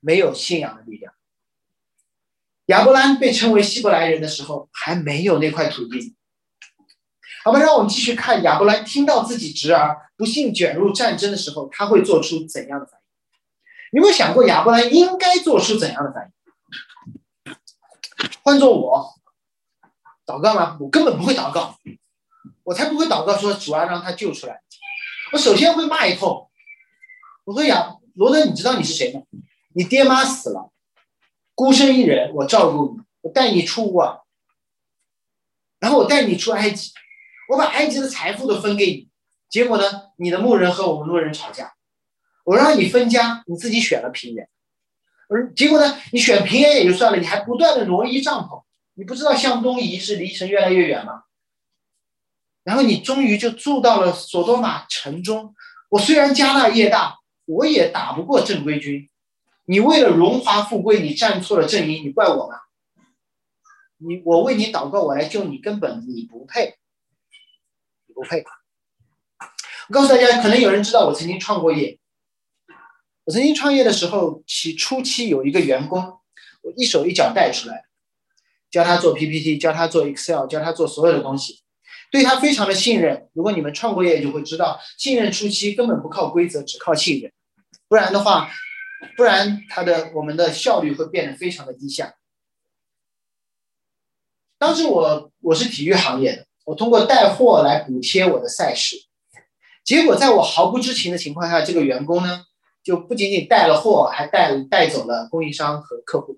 [0.00, 1.12] 没有信仰的力量。
[2.66, 6.16] 亚伯兰被称为希伯来人的时候，还没有那块土地。
[7.44, 13.02] 好吧，让我们继续看亚伯兰听到自己侄儿不幸卷入战争的时候，他会做出怎样的反应？
[13.92, 16.32] 你有没有想过亚伯兰应该做出怎样的反应？
[18.42, 19.14] 换做我，
[20.24, 20.78] 祷告吗？
[20.80, 21.76] 我根本不会祷告，
[22.62, 24.62] 我才不会祷告说主啊让他救出来。
[25.32, 26.48] 我首先会骂一通，
[27.44, 29.22] 我说亚罗德，你知道你是谁吗？
[29.74, 30.70] 你爹妈死了，
[31.54, 34.20] 孤身一人，我照顾你，我带你出啊，
[35.80, 36.92] 然后我带你出埃及。
[37.48, 39.08] 我把埃及的财富都分给你，
[39.50, 40.10] 结果呢？
[40.16, 41.74] 你的牧人和我们牧人吵架，
[42.44, 44.48] 我让你分家，你自己选了平原，
[45.28, 45.98] 而结果呢？
[46.12, 48.62] 你选平原也就算了，你还不断的挪移帐篷，
[48.94, 51.24] 你不知道向东移是离城越来越远吗？
[52.62, 55.54] 然后你终于就住到了索多玛城中。
[55.90, 59.08] 我虽然家大业大，我也打不过正规军。
[59.64, 62.56] 你为了荣华富贵，你站错了阵营，你怪我吗？
[63.98, 66.76] 你我为你祷告，我来救你，根本你不配。
[68.06, 68.44] 你不配。
[69.88, 71.98] 我告诉大家，可能有人知道我曾经创过业。
[73.24, 76.00] 我曾经创业的时候，起初期有一个员工，
[76.62, 77.84] 我一手一脚带出来，
[78.68, 81.62] 教他做 PPT，教他做 Excel，教他做所有的东西，
[82.12, 83.28] 对他非常的信任。
[83.32, 87.32] 如果你们创过业，就会知道，信任初期根本不靠规则，只靠信任。
[87.88, 88.50] 不然的话，
[89.16, 92.14] 不然他的我们的效率会变得非常的低下。
[94.58, 96.46] 当时我我是体育行业的。
[96.64, 98.94] 我通过带货来补贴我的赛事，
[99.82, 102.44] 结果在我毫不知情的情况下，这个员工呢，
[102.84, 106.36] 就不仅仅带了货，还带带走了供应商和客户。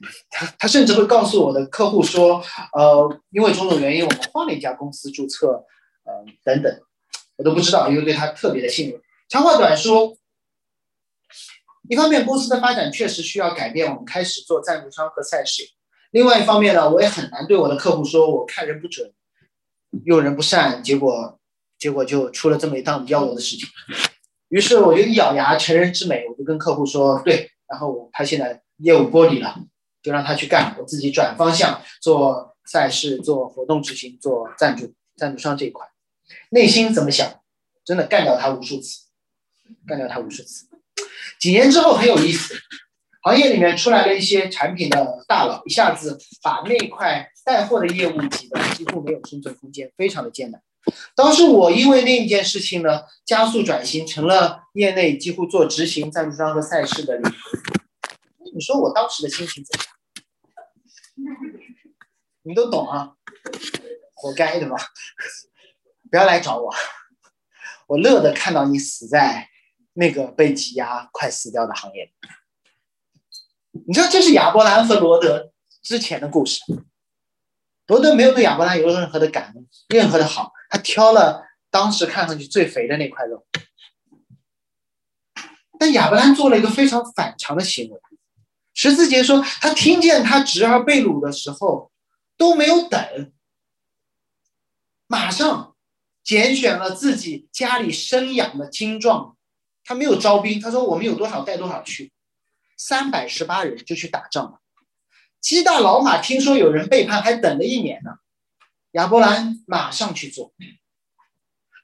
[0.30, 5.64] 他他甚至会告诉我的客户说，呃，因为种种原因，我们换了一家公司注册，
[6.04, 6.80] 呃，等等，
[7.36, 9.00] 我都不知道，因为对他特别的信任。
[9.28, 10.16] 长话短说，
[11.88, 15.62] 一方面公司的发展确实需要改变，我们开始做赞助商和赛事。
[16.10, 19.12] 另外一方面呢，我也很难对我的客户说，我看人不准，
[20.04, 21.38] 用人不善，结果
[21.78, 23.68] 结果就出了这么一档幺蛾的事情。
[24.48, 29.56] 于是我就一咬牙，成人之美，我就跟客户说，对，然后他现在业务剥离了，
[30.06, 35.84] 就让他去干，我自己转方向做赛事、做活动执行、做赞助、赞助商这一块。
[36.50, 37.40] 内心怎么想？
[37.84, 39.06] 真的干掉他无数次，
[39.84, 40.68] 干掉他无数次。
[41.40, 42.54] 几年之后很有意思。
[43.24, 50.62] 行业里面出来了一些产品的大佬，一下子把那块带货的业务挤得几乎没有生存空间，非常的艰难。
[51.16, 57.32] 当时我因为那一件事情呢，加速转型，成了业内几乎做执行赞助商和赛事的领头。
[58.54, 59.95] 你说我当时的心情怎么样？
[62.42, 63.14] 你都懂啊，
[64.14, 64.76] 活该的吧？
[66.10, 66.72] 不要来找我，
[67.88, 69.48] 我乐得看到你死在
[69.94, 72.12] 那个被挤压、快死掉的行业。
[73.86, 75.52] 你知道这是亚伯兰和罗德
[75.82, 76.62] 之前的故事。
[77.88, 83.46] 罗德没有对亚伯兰有任何的感恩，任何的好，他挑了当时看上去最肥的那块肉。
[85.78, 88.00] 但亚伯兰做了一个非常反常的行为。
[88.76, 91.90] 十字节说，他听见他侄儿被掳的时候
[92.36, 93.32] 都没有等，
[95.06, 95.74] 马上
[96.22, 99.34] 拣选了自己家里生养的精壮，
[99.82, 102.12] 他没有招兵，他说我们有多少带多少去。
[102.76, 104.60] 三百十八人就去打仗了。
[105.40, 108.18] 基大老马听说有人背叛，还等了一年呢。
[108.90, 110.52] 亚伯兰马上去做。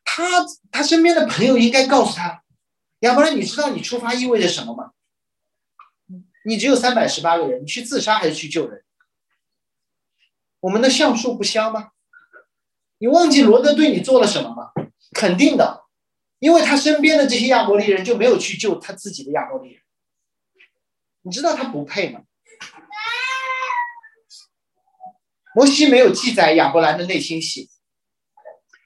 [0.05, 2.43] 他他身边的朋友应该告诉他：
[2.99, 4.91] 亚伯兰，你知道你出发意味着什么吗？
[6.45, 8.85] 你只有三百十八个人，你去自杀还是去救人？
[10.61, 11.91] 我们的橡树不香吗？
[12.99, 14.73] 你忘记罗德对你做了什么吗？
[15.13, 15.85] 肯定的，
[16.39, 19.83] 因为他身边的这些亚伯利人就没有去救他自己的亚伯利人。
[21.23, 22.23] 你知道他不配吗？
[25.55, 27.69] 摩西没有记载亚伯兰的内心戏，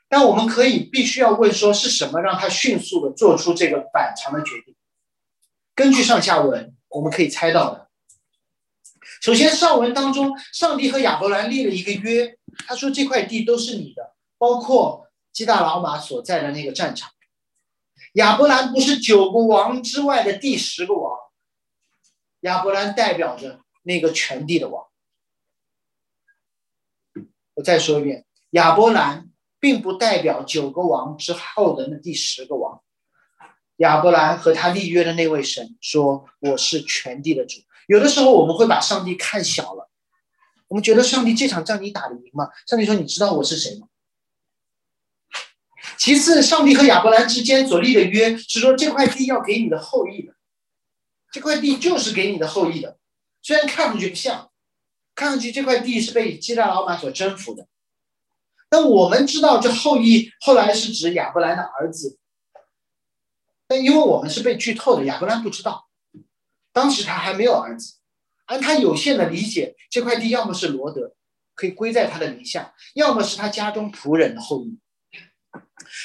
[0.09, 4.75] 但我们可以必须要问说是什么让他迅速的做出这个反常的决定？
[5.75, 7.91] 根据上下文，我们可以猜到的。
[9.21, 17.11] 首先，上文当中，上帝和亚伯兰立了一个约，他说这块地都是你的，包括基大老马所在的那个战场。
[18.15, 21.19] 亚伯兰不是九个王之外的第十个王，
[22.41, 24.87] 亚伯兰代表着那个全地的王。
[27.55, 29.31] 我再说一遍，亚伯兰
[29.61, 32.66] 并不代表九个王之后的那第十个王。
[33.79, 39.91] 亚伯兰和他立约的那位神说：“我是全地的主。”有的时候我们会把上帝看小了，
[40.69, 42.49] 我们觉得上帝这场仗你打得赢吗？
[42.67, 43.89] 上帝说：“你知道我是谁吗？”
[45.99, 50.35] 其次，上帝和亚伯兰之间所立的约是说这块地要给你的后裔的，
[51.31, 52.99] 这块地就是给你的后裔的，
[53.43, 54.51] 虽然看上去不像。
[55.15, 57.67] 看上去这块地是被基大老马所征服的，
[58.69, 62.19] 但我们知道这后裔后来是指亚伯兰的儿子，
[63.67, 65.89] 但因为我们是被剧透的，亚伯兰不知道，
[66.73, 67.97] 当时他还没有儿子，
[68.47, 71.15] 按他有限的理解，这块地要么是罗德
[71.55, 74.79] 可以归在他的名下，要么是他家中仆人的后裔。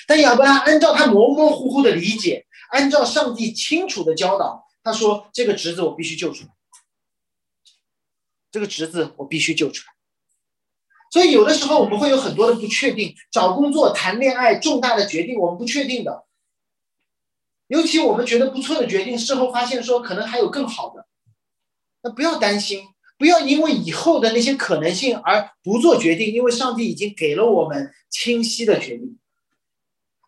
[0.07, 6.49] 但亚伯兰按照他模模糊糊的理解，按照上帝清楚的教导，他说这个侄子我必须救出来。
[8.51, 9.93] 这个侄子我必须救出来，
[11.09, 16.25] 所以有的时候我们会有很多的不确定，找工作、谈恋爱、重大的决定，我们不确定的。
[17.71, 21.07] 尤其我们觉得不错的决定，事后发现说可能还有更好的，
[22.03, 22.83] 那不要担心，
[23.17, 29.17] 不要因为以后的那些可能性而不做决定，因为上帝已经给了我们清晰的决定，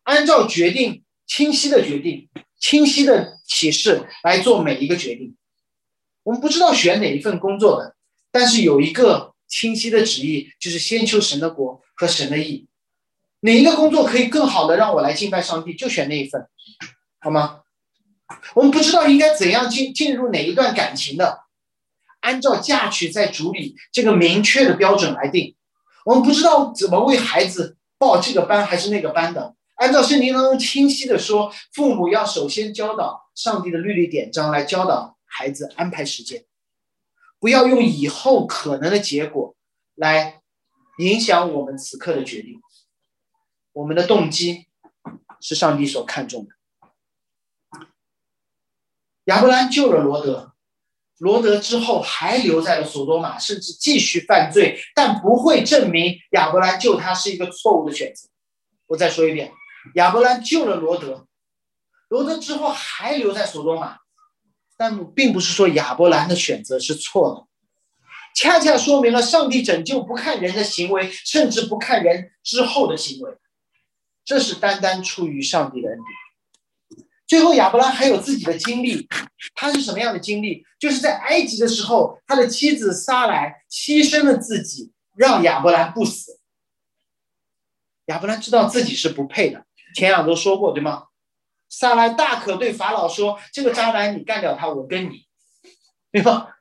[0.04, 5.36] 按照决定清晰的决定、清晰的启示来做每一个决定。
[6.24, 7.98] 我们不知道选哪一份工作的。
[8.32, 12.68] 但是有一个清晰的旨意，就是先求神的国和神的义。
[13.42, 16.42] 哪一个工作可以更好的让我来敬拜上帝，就选那一份，
[17.24, 17.62] 好吗？
[18.54, 21.44] 我们不知道应该怎样进进入哪一段感情的，
[22.20, 25.56] 按照嫁娶在主里这个明确的标准来定。
[26.04, 36.44] 我们不知道怎么为孩子报这个班还是那个班的，按照圣经当中清晰的说，父母要首先教导上帝的律例典章来教导孩子安排时间。
[37.40, 39.56] 不要用以后可能的结果
[39.96, 40.42] 来
[40.98, 42.60] 影响我们此刻的决定。
[43.72, 44.68] 我们的动机
[45.40, 46.53] 是上帝所看重的。
[49.26, 50.54] 亚伯兰救了罗德，
[51.20, 58.30] 罗德之后还留在了索多玛，甚至继续犯罪，但不会证明亚伯兰救他是一个错误的选择。
[58.88, 59.52] 我再说一遍，
[59.96, 61.28] 亚伯兰救了罗德，
[62.10, 63.98] 罗德之后还留在索多玛。
[64.76, 67.48] 但并不是说亚伯兰的选择是错的，
[68.36, 73.32] 恰恰说明了上帝拯救不看人的行为，甚至不看人之后的行为，
[74.26, 76.08] 这是单单出于上帝的恩典。
[77.34, 79.10] 最后，亚伯拉还有自己的经历，
[79.56, 80.64] 他是什么样的经历？
[80.78, 86.40] 就是在埃及的时候，他的妻子撒来牺牲了自己，让亚伯兰不死。
[88.06, 89.66] 亚伯兰知道自己是不配的，
[89.96, 91.06] 前两周说过，对吗？
[91.70, 95.26] 撒来大可对法老说：“这个渣男，你干掉他，我跟你，
[96.12, 96.56] 对吧？”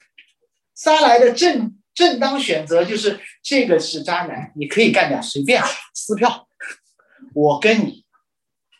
[0.74, 6.48] 撒来的正正当选择就是这个是渣男，你可以干掉，随便撕票，
[7.34, 8.06] 我跟你。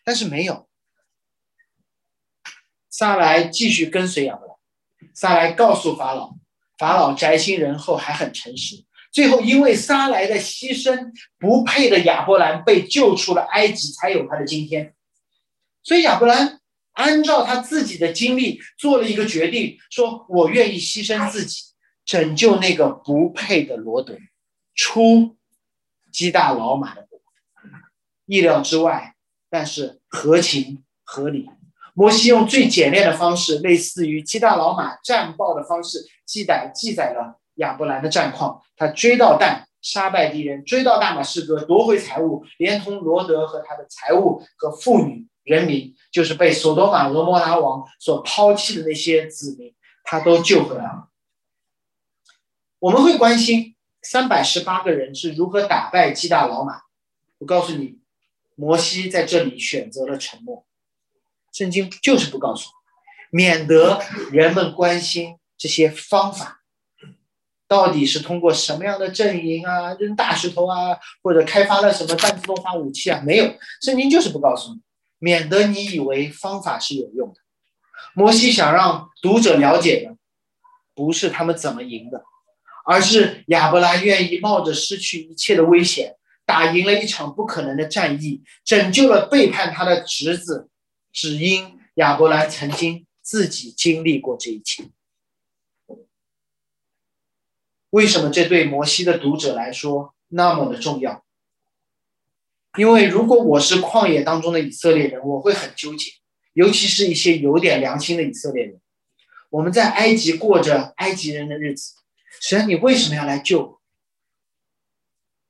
[0.07, 0.67] 但是没有，
[2.93, 4.57] 萨来继续跟随亚伯兰。
[5.15, 6.37] 萨来告诉法老，
[6.79, 8.85] 法老宅心仁厚，还很诚实。
[9.11, 14.95] 最后，因为萨来的牺牲，不配的亚伯兰被救出了埃及，才有他的今天。
[15.83, 16.61] 所以亚伯兰
[16.93, 21.63] 按照他自己的经历做了一个决定，说我愿意牺牲自己，
[22.05, 24.17] 拯救那个不配的罗德，
[24.75, 25.37] 出
[26.13, 27.09] 基大老马的。
[28.27, 29.15] 意料之外，
[29.51, 31.51] 但是合情合理。
[31.95, 38.63] 摩西用最简练的方式，类似于基大老马战报的方式，记载记载了亚伯兰的战况。
[38.77, 45.27] 他追到但，杀败敌人，追到大马士革，夺回财物，连同罗德和他的财物和妇女。
[45.45, 49.75] 人民就是被索多玛、俄摩拉王所抛弃的那些子民，
[50.05, 51.09] 他都救回来了。
[52.79, 56.83] 我们会关心三百十八个人是如何打败基大老马。
[57.39, 57.99] 我告诉你，
[58.55, 60.65] 摩西在这里选择了沉默。
[61.53, 62.71] 圣经就是不告诉，
[63.31, 64.01] 免得
[64.31, 66.61] 人们关心这些方法。
[67.69, 73.23] 到底是通过什么样的阵营啊，扔大石头啊，或者开发了什么半自动化武器啊？
[73.25, 74.81] 没有，圣经就是不告诉你，
[75.19, 77.37] 免得你以为方法是有用的。
[78.15, 80.15] 摩西想让读者了解的，
[80.95, 82.23] 不是他们怎么赢的，
[82.85, 90.69] 而是亚伯拉愿意冒着失去一切的危险，打赢了一场不可能的战役，拯救了背叛他的侄子，
[91.13, 94.85] 只因亚伯兰曾经自己经历过这一切。
[97.91, 101.23] 为什么这对摩西的读者来说那么的重要？
[102.79, 106.11] 因为如果我是旷野当中的以色列人，我会很纠结，
[106.55, 108.81] 尤其是一些有点良心的以色列人。
[109.51, 111.97] 我们在埃及过着埃及人的日子，
[112.41, 113.81] 神，你为什么要来救我？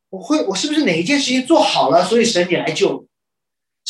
[0.08, 3.01] 我会，我是不是哪一件事情做好了，所以神你来救我？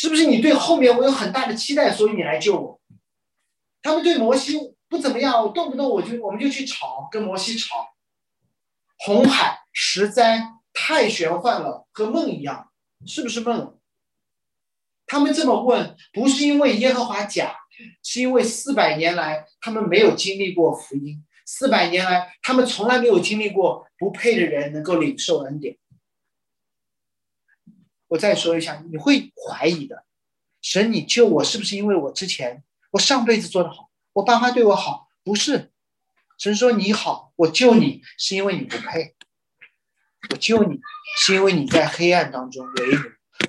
[0.03, 2.81] 是不是你对后面我有很大的期待，所以你来救我？
[3.81, 7.87] 他们对摩西不怎么样，我动不动我就我们就去吵，跟摩西吵。
[8.97, 10.41] 红海实在
[10.73, 12.69] 太玄幻了，和梦一样，
[13.05, 13.79] 是不是梦？
[15.05, 17.55] 他们这么问，不是因为耶和华假，
[18.03, 25.77] 是因为四百年来他们没有经历过福音，四百年来他们从来没有经历过不配的人能够领受恩典。
[28.13, 30.05] 我再说一下，你会怀疑的，
[30.61, 35.09] 神，你救我是不是因为我之前我上辈子做的好，我爸妈对我好？
[35.23, 35.71] 不是。
[36.37, 39.15] 神说：“你好，我救你是因为你不配，
[40.29, 40.79] 我救你
[41.17, 42.99] 是因为你在黑暗当中为奴，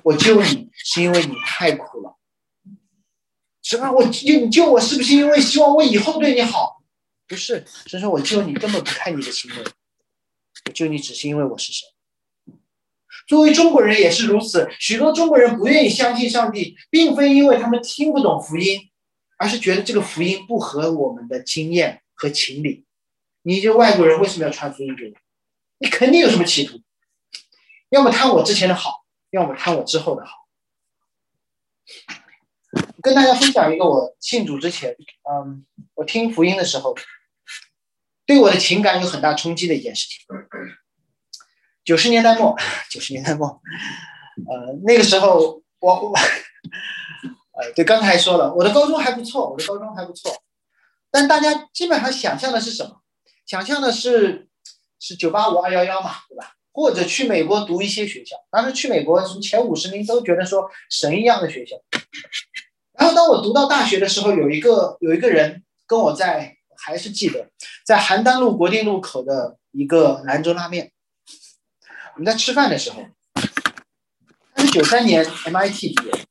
[0.03, 2.17] 我救你是因为你太苦了。
[3.61, 3.91] 什么？
[3.91, 6.81] 我你救我是不是因为希望我以后对你好？
[7.27, 9.63] 不是，神说我救你根本不看你的行为，
[10.65, 11.87] 我救你只是因为我是神。
[13.27, 18.89] 作为中国人也是如此，许多中国人不愿意相信上帝，并非因为他们听不懂福音，
[19.37, 22.85] 而是觉得这个福音不合我们的经验。”和情理，
[23.41, 25.11] 你这外国人为什么要传福音给我？
[25.79, 26.79] 你肯定有什么企图，
[27.89, 30.47] 要么贪我之前的好，要么贪我之后的好。
[33.01, 34.95] 跟大家分享一个我信主之前，
[35.29, 36.95] 嗯，我听福音的时候，
[38.25, 40.19] 对我的情感有很大冲击的一件事情。
[41.85, 42.55] 九十年代末，
[42.89, 46.13] 九十年代末，呃，那个时候我我，
[47.53, 50.35] 呃，对，刚才说了，我的高中还不错，我的高中还不错。
[51.11, 53.01] 但大家基本上想象的是什么？
[53.45, 54.47] 想象的是
[54.99, 56.53] 是九八五二幺幺嘛，对吧？
[56.73, 61.75] 或者去美国读一些学校，当时去美国什么前五十名都觉得说神一样的学校。
[62.97, 67.47] 然后当我读到大学的时候，有一个有一个人跟我在还是记得
[67.85, 70.91] 在邯郸路国定路口的一个兰州拉面，
[72.15, 73.05] 我们在吃饭的时候，
[74.53, 76.25] 他是九三年 MIT 毕业，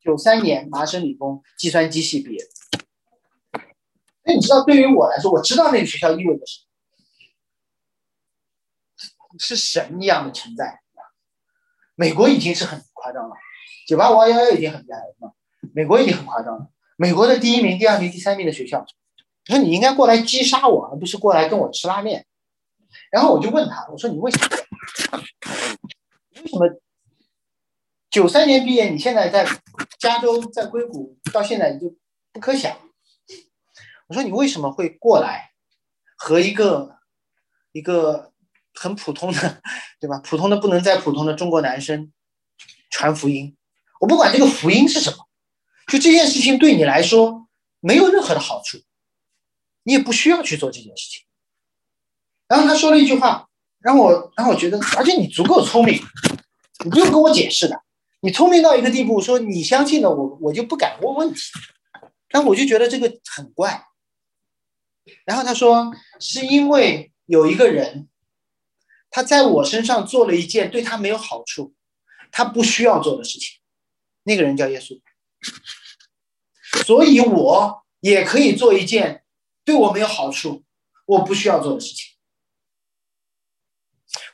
[0.00, 2.38] 九三年麻省理工计算机系毕业。
[4.22, 6.60] 那你知道，对于我来说，我知道那个学校意味着什
[9.18, 10.80] 么，是神一样的存在。
[11.96, 13.34] 美国已经是很夸张了，
[13.88, 15.34] 九八五二幺幺已经很厉害了，
[15.74, 16.70] 美国已经很夸张了。
[16.96, 18.86] 美国的第一名、第二名、第三名的学校，
[19.46, 22.24] 说你应该过来击杀我，而不是过来跟我吃拉面。
[23.10, 24.59] 然后我就问他，我说你为什么？
[26.50, 26.66] 什么
[28.10, 29.46] 九三年毕业，你现在在
[30.00, 31.94] 加州，在硅谷，到现在你就
[32.32, 32.76] 不可想？
[34.08, 35.52] 我说你为什么会过来
[36.16, 36.98] 和一个
[37.70, 38.32] 一个
[38.74, 39.62] 很普通的，
[40.00, 40.18] 对吧？
[40.24, 42.12] 普通的不能再普通的中国男生
[42.90, 43.56] 传福音？
[44.00, 45.28] 我不管这个福音是什么，
[45.86, 47.46] 就这件事情对你来说
[47.78, 48.78] 没有任何的好处，
[49.84, 51.24] 你也不需要去做这件事情。
[52.48, 53.48] 然后他说了一句话，
[53.78, 56.02] 让我让我觉得，而且你足够聪明，
[56.84, 57.82] 你不用跟我解释的，
[58.20, 61.40] 你聪明到一个地步，说你相信了我，我就不敢问问题。
[62.32, 63.86] 但我就觉得这个很怪。
[65.24, 68.08] 然后他说：“是因为有一个人，
[69.10, 71.74] 他在我身上做了一件对他没有好处，
[72.30, 73.58] 他不需要做的事情。
[74.22, 75.00] 那个人叫耶稣，
[76.84, 79.24] 所以我也可以做一件
[79.64, 80.62] 对我没有好处、
[81.06, 82.12] 我不需要做的事情。”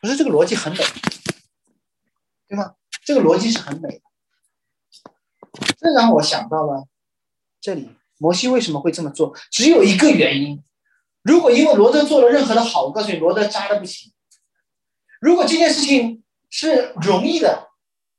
[0.02, 0.84] 我说：“这个逻辑很美，
[2.48, 2.74] 对吗？
[3.04, 4.00] 这个逻辑是很美的。”
[5.78, 6.86] 这让我想到了
[7.60, 7.90] 这里。
[8.18, 9.36] 摩西为什么会这么做？
[9.50, 10.64] 只有一个原因。
[11.20, 14.10] 如果因为罗德做了任何的好，我告诉你，罗德渣的不行。
[15.20, 17.68] 如果这件事情是容易的，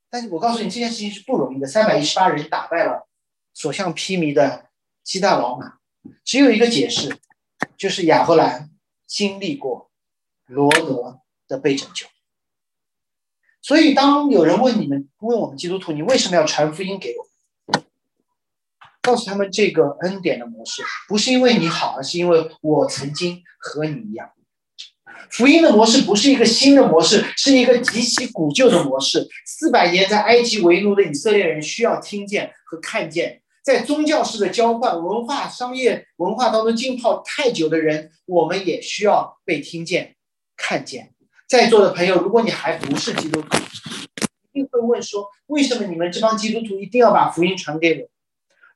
[0.10, 1.68] 但是我告诉你，这件事情是不容易的。
[1.68, 3.08] 三百一十八人打败了
[3.54, 4.70] 所向披靡的
[5.04, 5.80] 七大老马，
[6.24, 7.18] 只有一个解释，
[7.76, 8.70] 就是亚伯兰
[9.08, 9.90] 经历过
[10.46, 12.06] 罗德的被拯救。
[13.68, 17.84] 所以，当有人问你们，问我们基督徒，你为什么要传福音给我？
[19.02, 24.30] 告诉他们这个恩典的模式，不是因为你好，而是因为我曾经和你一样。
[25.30, 29.28] 福音的模式不是一个新的模式，是一个极其古旧的模式。
[29.46, 40.16] 四百年在埃及为奴的以色列人需要听见和看见，在宗教式的交换、文化、商业文化当中浸泡太久的人，我们也需要被听见、
[40.56, 41.17] 看见。
[41.48, 43.58] 在座的朋友，如果你还不是基督徒，
[44.52, 48.10] 一定会问说：为什么你们这帮基督徒一定要把福音传给我？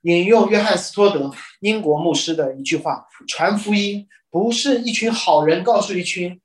[0.03, 6.39] 引用约翰斯托德英国牧师的一句话：传福音不是一群好人告诉一群。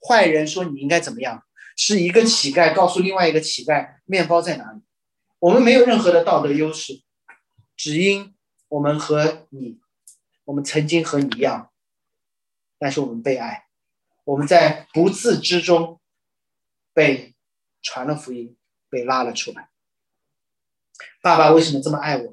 [0.00, 1.42] 坏人说你应该怎么样？
[1.76, 4.80] 是一个乞丐告诉另外一个乞丐面包在哪里？
[5.40, 7.02] 我们没有任何的道德优势，
[7.76, 8.32] 只因
[8.68, 9.78] 我们和你，
[10.44, 11.70] 我们曾经和你一样，
[12.78, 13.65] 但是我们被爱，
[14.26, 16.00] 我们在不自知中
[16.92, 17.36] 被
[17.80, 18.56] 传了福音，
[18.90, 19.68] 被拉了出来。
[21.22, 22.30] 爸爸为什么这么爱我？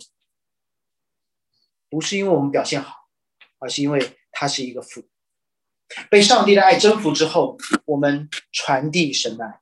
[1.92, 2.96] 不是因为我们表现好，
[3.60, 5.08] 而是因为他是一个父。
[6.10, 9.60] 被上帝的爱征服之后，我们传递神爱。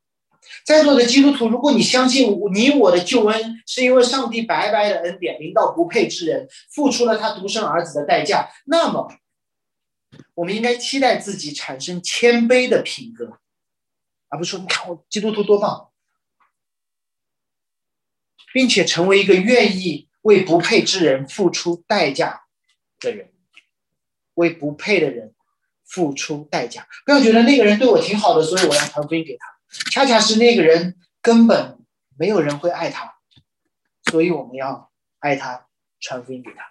[0.65, 9.13] 在座的基督徒，如果你相信你我的救恩是因为上帝白白的恩典临到不配之人，付出了他独生儿子的代价，那么
[10.41, 13.37] 我们应该期待自己产生谦卑的品格，
[14.27, 15.91] 而不是说你看我基督徒多棒，
[18.51, 22.45] 并且成为一个愿意为不配之人付出代价
[22.99, 23.31] 的人，
[24.33, 25.35] 为不配的人。
[25.83, 29.45] 付出代价，不要觉得那个人对我挺好的，所以我要传福音给他。
[29.91, 31.77] 恰恰是那个人根本
[32.17, 33.13] 没有人会爱他，
[34.09, 34.89] 所以我们要
[35.19, 35.67] 爱他，
[35.99, 36.63] 传福音给他。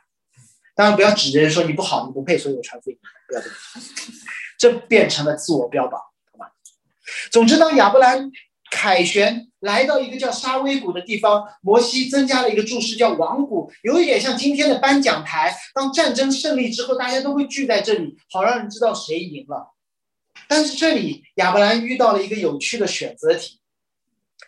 [0.74, 3.19] 当然，不要指着人说你不好，你不配，所以我传福音给他。
[3.30, 3.42] 不 要
[4.58, 6.00] 这，变成了自我标榜，
[6.32, 6.52] 好吧？
[7.30, 8.30] 总之，当亚伯兰。
[8.72, 15.52] 凯旋来到一个叫沙威谷的地方，摩西增加了一个注释，叫王谷，有一点像今天的颁奖台。
[15.74, 19.74] 当战争胜利之后，大家都会聚在这里，好让人知道谁赢了。
[20.46, 23.58] 但是这里亚伯兰遇到了一个有趣的选择题，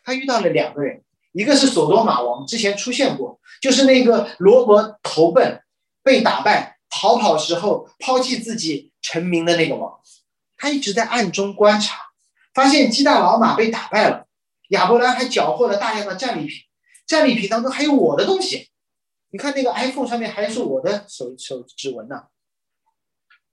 [0.05, 1.03] 他遇到了两个人，
[1.33, 5.61] 一个是索多玛王，之前出现过，就是那个罗伯投奔
[6.05, 9.99] 被打败逃跑时候抛弃自己成名的那个王，
[10.59, 11.97] 他一直在暗中观察。
[12.55, 14.27] 发现基大老马被打败了，
[14.69, 16.59] 亚伯兰还缴获了大量的战利品，
[17.07, 18.69] 战利品当中还有我的东西，
[19.31, 22.25] 你看那个 iPhone 上面还是我的手手指纹呢。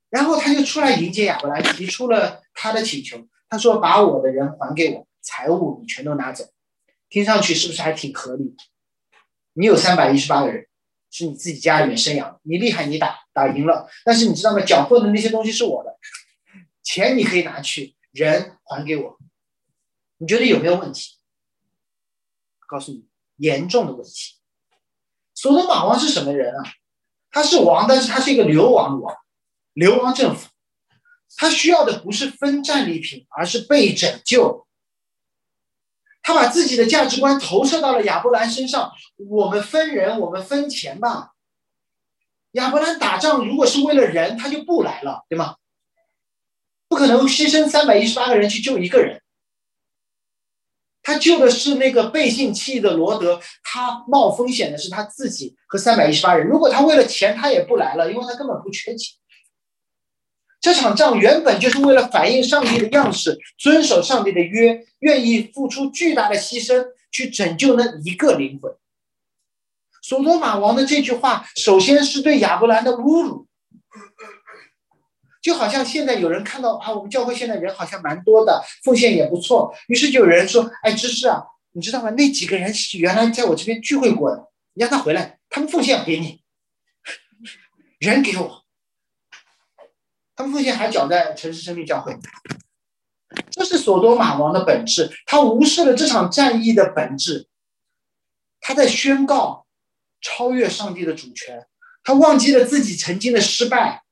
[0.09, 6.43] 然后他就出来迎接亚伯兰，提出了他的请求，他说：“把我的人还给我，财物你全都拿走。”
[7.09, 8.53] 听上去是不是还挺合理？
[9.53, 10.67] 你有三百一十八个人，
[11.09, 14.59] 是你自己家里面生养的，你厉害，你打打赢了，但是你知道吗？
[14.61, 15.97] 缴获的那些东西是我的，
[16.83, 17.95] 钱你可以拿去。
[18.11, 19.17] 人还给我，
[20.17, 21.17] 你觉得有没有问题？
[22.67, 24.35] 告诉你，严重的问题。
[25.35, 26.63] 索罗马王是什么人啊？
[27.29, 29.15] 他是王，但是他是一个流亡的王，
[29.73, 30.49] 流亡政府。
[31.37, 34.67] 他需要的不是分战利品，而是被拯救。
[36.23, 38.91] 他把自己的价值观投射到了亚伯兰身上。
[39.29, 41.35] 我们分人，我们分钱吧。
[42.53, 45.55] 亚伯兰打仗如果是为了人，他就不来了，对吗？
[46.87, 49.21] 不可能牺牲三百一十八个人去救一个人，
[51.03, 56.47] 他救的是那个背信弃义的罗德，他冒风险的是他自己和三百一十八人。
[56.47, 59.15] 如果他为了钱，他也不来了，因为他根本不缺钱。
[60.59, 68.75] 这场仗原本就是为了反映上帝的样式，遵守上帝的约，愿意付出巨大的牺牲去拯救那一个灵魂。
[70.09, 73.47] 索多玛王的这句话，首先是对亚伯兰的侮辱。
[75.39, 81.43] 就好像现在有人看到啊，我们教会现在人好像蛮多的，奉献也不错，于是就有人说：“哎，芝士啊，
[81.73, 82.09] 你知道吗？
[82.17, 86.41] 那几个人是原来在我这边聚会过的，你让他回来，他们奉献给你，
[87.99, 88.63] 人给我，
[90.35, 92.17] 他们奉献还缴在城市生命教会。”
[93.51, 97.47] 这是索多玛王的本质，他无视了这场战役的本质，
[98.59, 99.67] 他在宣告
[100.21, 101.67] 超越上帝的主权，
[102.03, 104.03] 他忘记了自己曾经的失败。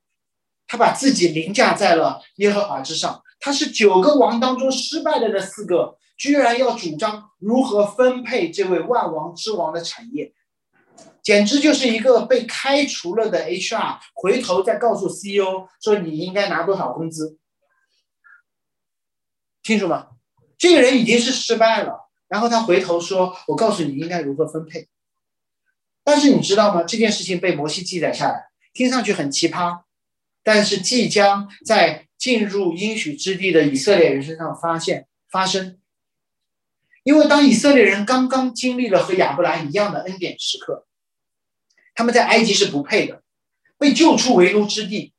[0.70, 10.34] 他把自己凌驾在了耶和华之上，他是九个王当中失败的那四个，居然要主张如何分配这位万王之王的产业，
[11.24, 17.38] 简直就是一个被开除了的 HR 回头再告诉 CEO 说你应该拿多少工资，
[19.64, 20.08] 清楚吗？
[20.58, 24.90] 这个人已经是失败了，然后他回头说：“我告诉你应该如何分配。”
[26.08, 26.84] 但是你知道吗？
[26.84, 29.82] 这件事情被摩西记载下来，听上去很奇葩。
[30.42, 35.78] 但是即将在进入应许之地的以色列人身上发现发生，
[37.04, 40.88] 因为当以色列人刚刚经历了和亚伯兰一样的恩典时刻，
[41.94, 43.22] 他们在埃及是不配的，
[43.78, 45.12] 被救出为奴之地，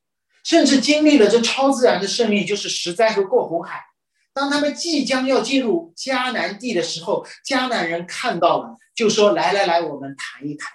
[0.42, 3.84] 甚至经历了这超自然的胜利，就是十灾和过红海。
[4.32, 10.72] 当他们即将要进入迦南地的时候，迦南人看到了，就说：“来来来，我们谈一谈。”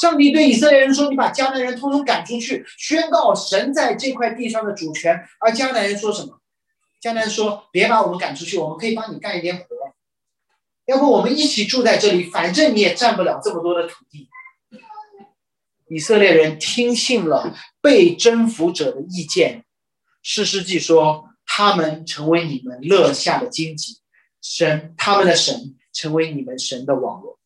[0.00, 6.40] 上帝对以色列人说：“你把迦南人通通赶出去，宣告神在这块地上的主权。”而迦南人说什么？
[7.00, 9.64] 迦南人说：“别把我们赶出去，我们可以帮你干一点活，
[10.86, 14.28] 要不我们一起住在这里，反正你也占不了这么多的土地。”
[15.88, 19.64] 以色列人听信了被征服者的意见，
[20.22, 23.98] 士师记说：“他们成为你们乐下的荆棘，
[24.40, 27.38] 神他们的神成为你们神的网络。”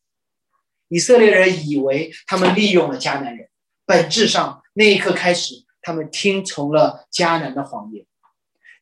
[0.87, 3.49] 以色列人以为他们利用了迦南人，
[3.85, 8.05] 本质上那一刻开始，他们听从了迦南的谎言。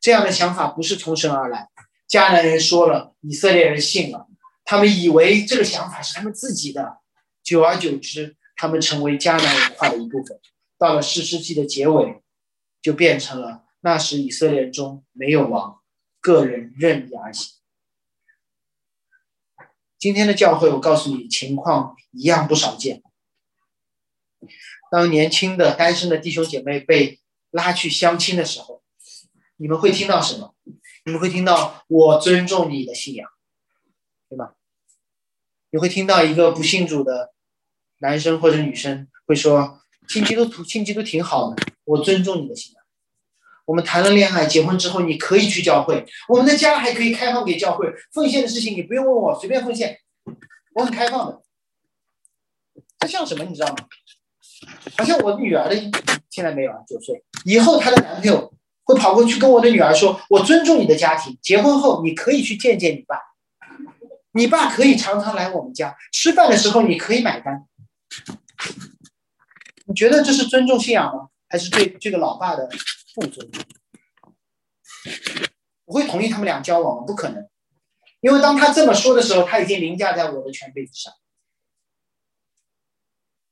[0.02, 1.70] 这样的想法不是从神而来，
[2.10, 4.28] 迦南人说了，以色列人信了，
[4.64, 6.98] 他们以为这个想法是他们自己的，
[7.44, 8.36] 久而久之。
[8.58, 10.40] 他们成为迦南文化的一部分。
[10.78, 12.22] 到了四世纪的结尾，
[12.82, 15.82] 就变成了那时以色列人中没有王，
[16.22, 17.55] 个人任意而行。
[20.06, 23.02] 今天的教会，我告诉你，情况一样不少见。
[24.92, 28.84] 当年轻的单身的弟兄姐妹被拉去相亲的时候，
[29.56, 30.54] 你们会听到什么？
[31.06, 33.28] 你们会听到“我尊重你的信仰”，
[34.30, 34.54] 对吧？
[35.72, 37.34] 你会听到一个不信主的。
[37.98, 42.85] 男生或者女生会说：“信基督徒，信基督挺好的，我尊重你的信仰。
[43.66, 50.00] 我们谈了恋爱，结婚之后你可以去教会，我们的家还可以开放给教会奉献的事情，你不用问我，随便奉献，
[50.76, 51.42] 我很开放的。
[53.00, 53.44] 这像什么？
[53.46, 53.76] 你知道吗？
[54.98, 55.76] 好像我女儿的
[56.30, 58.54] 现在没有啊，九岁，以后她的男朋友
[58.84, 63.20] 会跑过去跟我的女儿说：我尊重你的家庭，结婚后你可以去见见你爸，
[64.34, 67.66] 你爸可以常常来我们家吃饭的时候，你可以买单。”
[69.88, 71.28] 你觉得这是尊重信仰吗？
[71.56, 72.70] 还是对这个老爸的
[73.14, 73.64] 不尊重？
[75.86, 77.06] 我会同意他们俩交往吗？
[77.08, 77.50] 不可能，
[78.20, 81.14] 因为当他这么说的时候，他已经凌驾在我的权柄之上。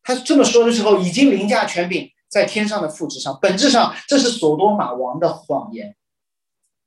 [0.02, 3.40] 他这么说的时候，已经凌驾权柄在天上的父之上。
[3.42, 5.96] 本质上，这是索多玛王的谎言。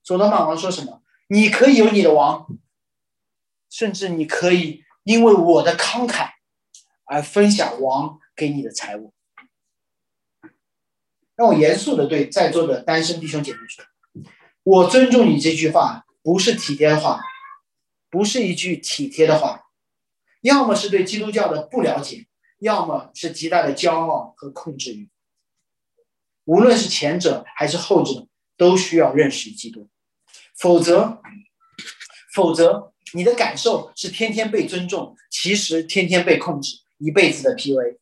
[0.04, 1.00] 索多玛王说什么？
[1.28, 2.46] 你可以有你的王，
[3.70, 6.32] 甚至你可以因为我的慷慨。
[7.08, 9.14] 而分享王给你的财物，
[11.36, 13.84] 让我严肃的对在座的单身弟兄姐妹说
[14.64, 17.20] ：“我尊重你。”这句话不是体贴的话，
[18.10, 19.66] 不是一句体贴的话，
[20.40, 22.26] 要么是对基督教的不了解，
[22.58, 25.10] 要么是极大的骄傲和控制欲。
[26.44, 28.26] 无论是前者还是后者，
[28.56, 29.88] 都需要认识基督，
[30.56, 31.20] 否则，
[32.32, 36.78] 否则你的感受是天天被尊重，其实天天被控制。
[36.98, 37.98] 一辈子的 PUA，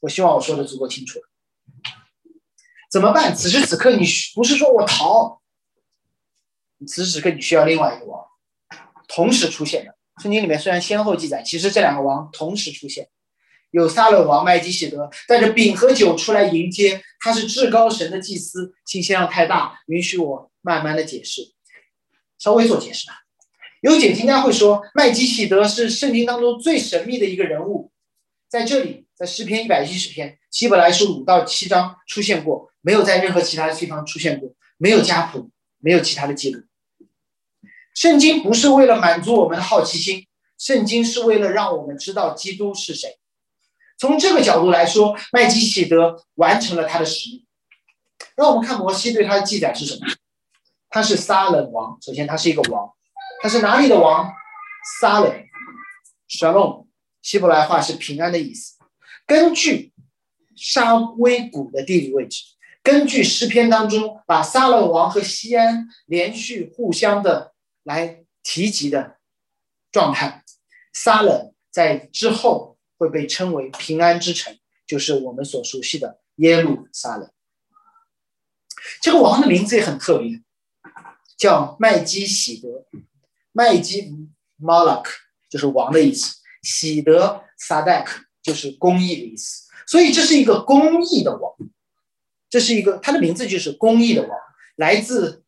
[0.00, 1.28] 我希望我说的足够清楚了。
[2.94, 3.34] 怎么办？
[3.34, 5.40] 此时此刻，你不是说我逃，
[6.86, 8.24] 此时此刻你需要另外一个王，
[9.08, 9.96] 同时出现的。
[10.22, 13.08] 圣经里面虽然先后记载，其实这两个王同时出现。
[13.72, 18.72] 有撒冷王麦基喜德带着饼和酒出来迎接，他是至高神的祭司。
[18.84, 21.42] 信息量太大，允许我慢慢的解释，
[22.38, 23.24] 稍微做解释吧。
[23.80, 27.90] 有解经家会说，麦基喜德是圣经当中最神秘的一个人物，
[28.48, 35.50] 在这里，在诗篇一百一十篇，希伯来书五到七章出现过，没有在任何其他的地方出现过，没有家谱，
[35.80, 36.62] 没有其他的记录。
[37.92, 43.18] 圣经不是为了满足我们的好奇心，圣经是为了让我们知道基督是谁。
[43.98, 47.44] 从这个角度来说，麦基喜德完成了他的使命。
[48.36, 50.06] 让我们看摩西对他的记载是什么？
[50.88, 52.88] 他是撒冷王，首先他是一个王。
[53.42, 54.32] 他是哪里的王？
[55.00, 55.34] 撒冷
[56.28, 56.86] ，shalom，
[57.22, 58.76] 希伯来话是平安的意思。
[59.26, 59.92] 根据
[60.56, 62.42] 沙威谷的地理位置，
[62.82, 69.16] 根据诗篇当中把撒冷王和西安连续互相的来提及的
[69.90, 70.44] 状态，
[70.92, 77.30] 撒冷在之后会被称为平安之城，就是我们所熟悉的耶路撒冷。
[79.00, 80.42] 这个王的名字也很特别，
[81.36, 82.86] 叫麦基喜德。
[83.52, 84.12] 麦基
[84.60, 85.06] Malak
[85.48, 88.08] 就是王的意思，喜德 Sadak
[88.42, 91.52] 就是公义的意思，所以这是一个公益的王，
[92.48, 94.30] 这是一个他的名字就是公益的王，
[94.76, 95.44] 来自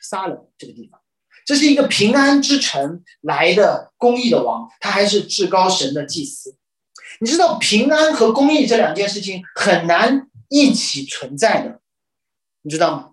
[0.00, 1.00] 撒冷这个地方，
[1.44, 6.56] 这是一个平安之城来的公益的王，他还是至高神的祭司。
[7.20, 11.80] 你知道平安和公益这两件事情很难一起存在的，
[12.62, 13.10] 你知道吗？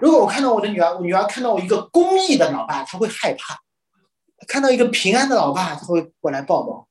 [0.00, 3.60] 如果我看到我的女儿，我女儿看到我一个公益的老爸，她会害怕。
[4.46, 6.86] 看到一个平安的老爸，他会过来抱抱。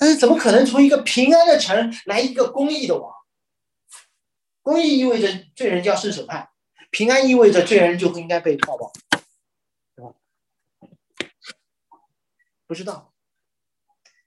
[0.00, 3.12] 但是怎么可能从一个平安的城来一个公义的王？
[4.62, 6.48] 公义意味着罪人就要受审判，
[6.90, 8.90] 平安意味着罪人就不应该被抱抱，
[9.94, 10.12] 对吧？
[12.66, 13.12] 不知道。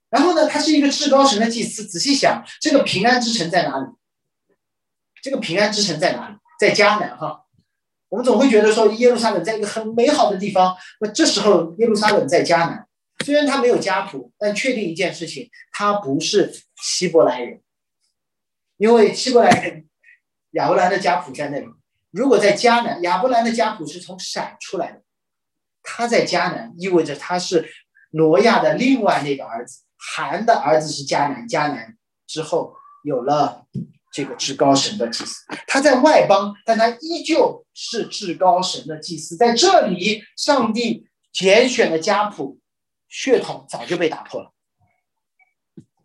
[0.09, 1.88] 然后呢，他是一个至高神的祭司。
[1.88, 3.88] 仔细想，这个平安之城在哪里？
[5.24, 6.36] 这个平安之城在哪里？
[6.59, 7.45] 在迦南哈。
[8.09, 10.78] 我们总会觉得说耶路撒冷在一个很美好的地方。
[10.99, 12.88] 那这时候耶路撒冷在迦南，
[13.24, 17.61] 虽然他没有家谱，但确定一件事情，他不是希伯来人，
[18.78, 19.88] 因为希伯来人
[20.51, 21.67] 亚伯兰的家谱在那里。
[22.11, 25.01] 如果在迦南，亚伯兰的家谱是从闪出来的，
[25.82, 27.67] 他在迦南意味着他是
[28.11, 29.82] 挪亚的另外那个儿子。
[29.97, 31.97] 韩的儿子是迦南，迦南
[32.28, 33.65] 之后有了
[34.11, 39.36] 这个至高神的祭司，他在外邦，但他依旧是至高神的祭司。
[39.38, 42.59] 在这里，上帝拣选的家谱
[43.14, 44.51] 血统早就被打破了。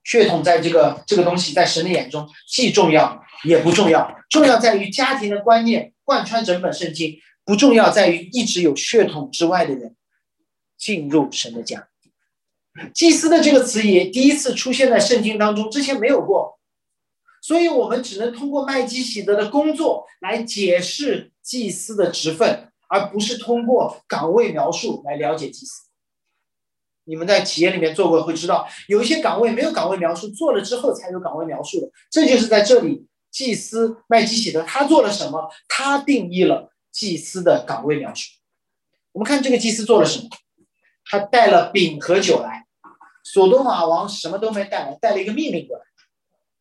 [0.05, 4.15] 血统在这个这个东西，在神的眼中既重要也不重要。
[4.29, 9.97] 重要在于家庭的观念贯穿整本圣经，不重要在于一直有血统之外的人
[10.77, 11.89] 进入神的家。
[12.93, 16.59] 祭司的这个词也第一次出现在圣经当中，之前没有过，
[17.41, 25.88] 所以我们只能通过麦基喜德的工作来解释祭司的职分，而不是通过岗位描述来了解祭司。
[27.09, 31.91] 你们在企业里面做过会知道，有一些岗位没有岗位描述，做了之后才有岗位描述的。
[32.11, 35.51] 这就是在这里，祭司麦基喜德他做了什么？
[35.67, 38.29] 他定义了祭司的岗位描述。
[39.13, 40.29] 我们看这个祭司做了什么？
[41.07, 42.67] 他带了饼和酒来。
[43.25, 45.83] 索多玛王什么都没带来，带了一个命令过来。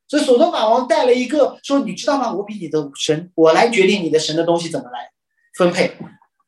[0.08, 2.34] 所以索多玛王带了一个说：“你知道吗？
[2.34, 5.12] 我比你的神，我来决定你的神的东西怎么来
[5.58, 5.92] 分配。”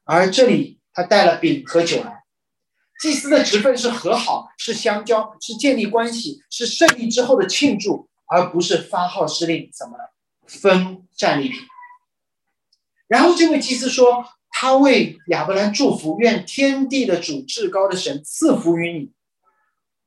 [0.06, 2.18] 而这里他带了饼和酒来。
[3.00, 9.97] 祭司的职分是和好，是相交，是建立关系，是胜利之后的庆祝，而不是发号施令怎么
[10.45, 11.60] 分战利品。
[13.08, 19.12] 然后这位祭司说：“他为亚伯兰祝福，愿天地的主至高的神赐福于你。”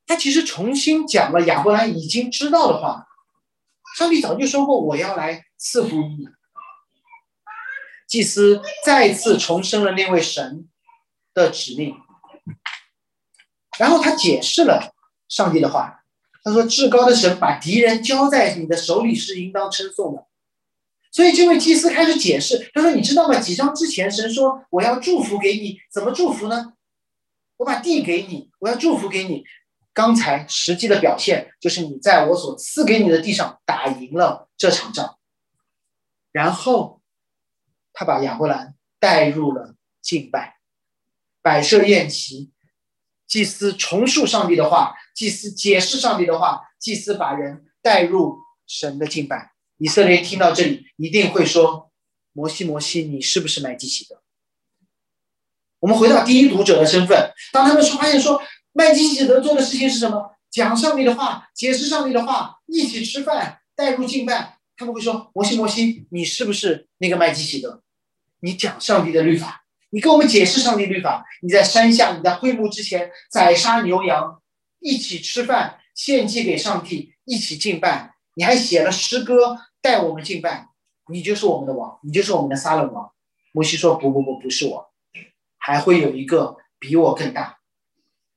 [0.05, 3.07] 他其实重新讲了亚伯兰已经知道的话，
[3.97, 6.27] 上帝早就说过我要来赐福于你。
[8.07, 10.69] 祭司再次重申了那位神
[11.33, 11.95] 的指令，
[13.79, 14.93] 然后他解释了
[15.29, 16.03] 上帝的话，
[16.43, 20.25] 他说：“至高的神把敌人交在你的手里是应当称颂的。”
[21.11, 23.39] 所以这位祭司开始解释，他说：“你知道吗？
[23.39, 26.73] 几章之前神说我要祝福给你，怎么祝福呢？
[27.57, 29.43] 我把地给你，我要祝福给你。”
[29.95, 35.19] 刚才实际的表现就是你在我所赐给你的地上打赢了这场仗，
[36.31, 36.99] 然后
[37.93, 40.57] 他把亚伯兰带入了敬拜，
[41.43, 42.49] 摆设宴席，
[43.33, 49.53] 祭司重述上帝的话，祭司解释上帝的话，祭司把人带入神的敬拜。
[49.79, 51.89] 以色列听到这里一定会说
[52.31, 54.21] ：“摩西，摩西，你是不是麦基洗德？”
[55.81, 58.39] 我们回到第一读者的身份，当他们说发现说。
[58.75, 60.35] 麦基洗德做的事情是什么？
[60.51, 64.59] 讲上帝的话，解释上帝的话，一起吃饭，带入敬拜。
[64.77, 67.81] 他们会说：“摩西，摩西，你是不是那个麦基洗德？
[68.41, 69.62] 你讲上帝的律法，
[69.93, 71.23] 你跟我们解释上帝律法。
[71.43, 74.41] 你在山下，你在会幕之前宰杀牛羊，
[74.79, 78.15] 一起吃饭，献祭给上帝，一起敬拜。
[78.33, 80.69] 你还写了诗歌带我们敬拜。
[81.09, 83.11] 你就是我们的王，你就是我们的撒冷王。”
[83.53, 84.89] 摩西说：“不不不，不是我，
[85.59, 87.59] 还会有一个比我更大。”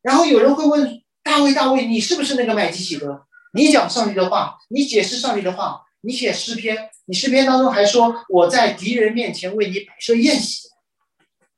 [0.03, 3.25] 然后有人会问大卫：“大卫，你是不是那个麦基喜德？
[3.55, 10.69] 你讲上帝的话，你解释上帝的话，你写诗篇，你诗篇当中还说我在敌人面前为你摆设宴席，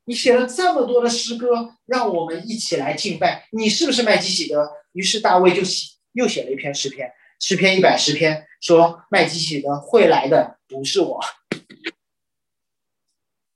[0.09, 3.46] 你写了这么多的诗歌，让我们一起来敬拜。
[3.52, 11.20] 你是不是麦基喜德？”于是大卫就写又写了一篇诗篇，诗篇一百十篇，说麦基喜德会来的不是我。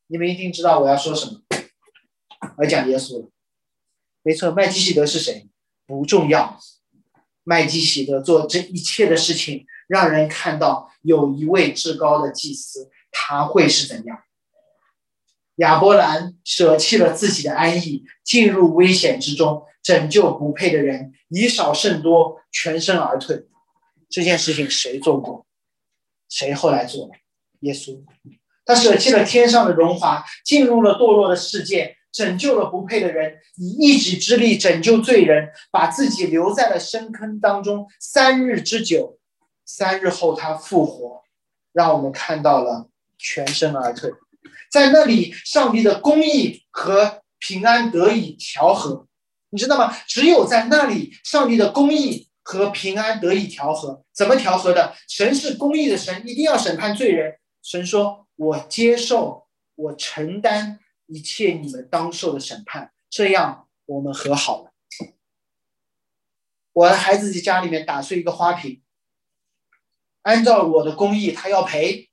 [0.09, 1.41] 你们一定知道我要说什么，
[2.59, 3.31] 我要讲耶稣了。
[4.23, 5.49] 没错，麦基喜德是谁
[5.87, 6.61] 不重要，
[7.45, 14.23] 麦基喜德做这一切的事情，让人看到有一位至高的祭司，他会是怎样？
[15.63, 23.47] 亚伯兰舍弃了自己的安逸，进入危险之中，拯救不配的人，以少胜多，全身而退。
[24.11, 25.47] 这件事情谁做过？
[26.29, 27.09] 谁后来做？
[27.61, 28.03] 耶稣，
[28.67, 31.97] 他舍弃了天上的荣华，进入了堕落的世界。
[32.13, 39.19] 拯救了不配的人，以一己之力拯救罪人，把自己留在了深坑当中三日之久。
[39.65, 41.23] 三日后他复活，
[41.73, 44.13] 让我们看到了全身而退。
[44.71, 49.07] 在那里，上帝的公义和平安得以调和。
[49.51, 49.95] 你知道吗？
[50.07, 54.03] 只有在那里，上帝的公义和平安得以调和。
[54.13, 54.95] 怎么调和的？
[55.09, 57.39] 神是公义的神，一定要审判罪人。
[57.63, 64.73] 神说：“我接受，我承担一切你们当受的审判。”这样我们和好了。
[66.73, 68.81] 我的孩子在家里面打碎一个花瓶，
[70.23, 72.09] 按照我的公义，他要赔；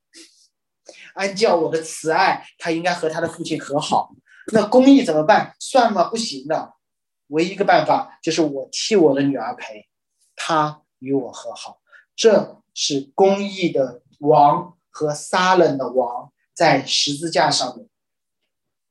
[1.16, 4.12] 按照我的慈爱，他应该和他的父亲和好。
[4.52, 5.56] 那公义怎么办？
[5.60, 6.06] 算吗？
[6.06, 6.74] 不行的。
[7.28, 9.88] 唯一一个办法就是我替我的女儿赔，
[10.36, 11.80] 她与我和好。
[12.16, 17.88] 这是公义的王和撒冷的王在十字架上面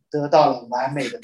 [0.09, 1.21] 得到了完美的。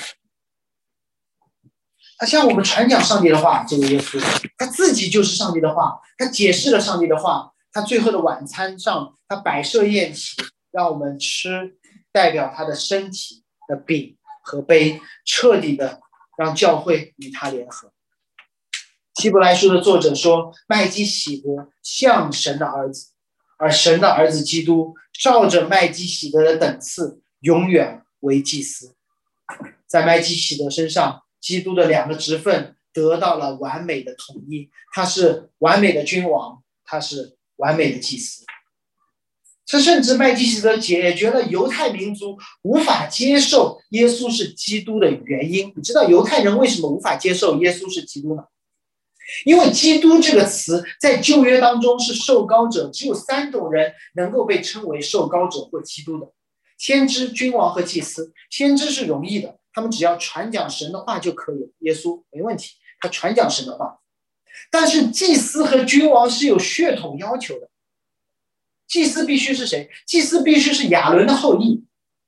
[2.18, 4.20] 他像我们传讲上帝的话，这个耶稣
[4.58, 7.52] 他自己就是上帝的话，他解释了上帝的话。
[7.76, 10.36] 他最后的晚餐上，他摆设宴席，
[10.74, 11.76] 让我们吃
[12.12, 16.02] 代表他的身体的饼和杯，彻底的。
[16.36, 17.92] 让教会与他联合。
[19.14, 23.12] 希伯来书的作者说：“麦基喜德像神的儿子，
[23.56, 28.96] 而神的儿子基督照着麦基喜德的等次，永远为祭司。
[29.86, 34.68] 在麦基喜德身上，基督的两个职分得到了完美的统一。
[34.92, 38.43] 他是完美的君王，他是完美的祭司。”
[39.74, 45.72] 这甚至麦基洗德解决了犹太民族无法接受耶稣是基督的原因。
[45.74, 48.44] 你知道犹太人为什么无法接受耶稣是基督吗？
[49.44, 56.28] 因为“基督”这个词在旧约当中是受膏者，只有三种人能够被称为受膏者或基督的：
[56.78, 58.32] 先知、君王和祭司。
[58.50, 61.72] 先知是容易的，他们只要传讲神的话就可以。
[61.80, 63.98] 耶稣没问题，他传讲神的话。
[64.70, 67.68] 但是祭司和君王是有血统要求的。
[68.86, 69.90] 祭司必须是谁？
[70.06, 71.84] 祭司必须是亚伦的后裔，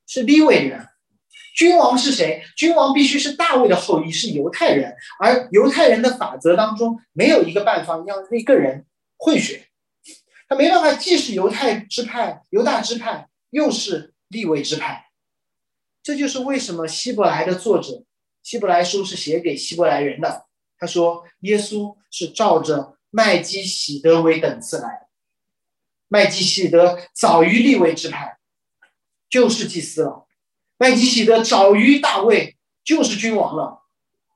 [0.07, 0.87] 是利未人。
[1.55, 2.43] 君王是谁？
[2.57, 4.95] 君王必须是大卫的后裔，是犹太人。
[5.19, 8.85] 而犹太人的法则当中，没有一个办法让那个人
[9.17, 9.69] 混血，
[10.49, 15.07] 他没办法既是犹太支派、犹大支派，又是利未支派。
[16.03, 18.05] 这就是为什么希伯来的作者，
[18.43, 20.45] 希伯来书是写给希伯来人的。
[20.79, 25.06] 他说，耶稣是照着麦基喜德为等次来的。
[26.09, 28.39] 麦基喜德早于立位之派，
[29.29, 30.27] 就是祭司了；
[30.77, 33.83] 麦基喜德早于大卫，就是君王了。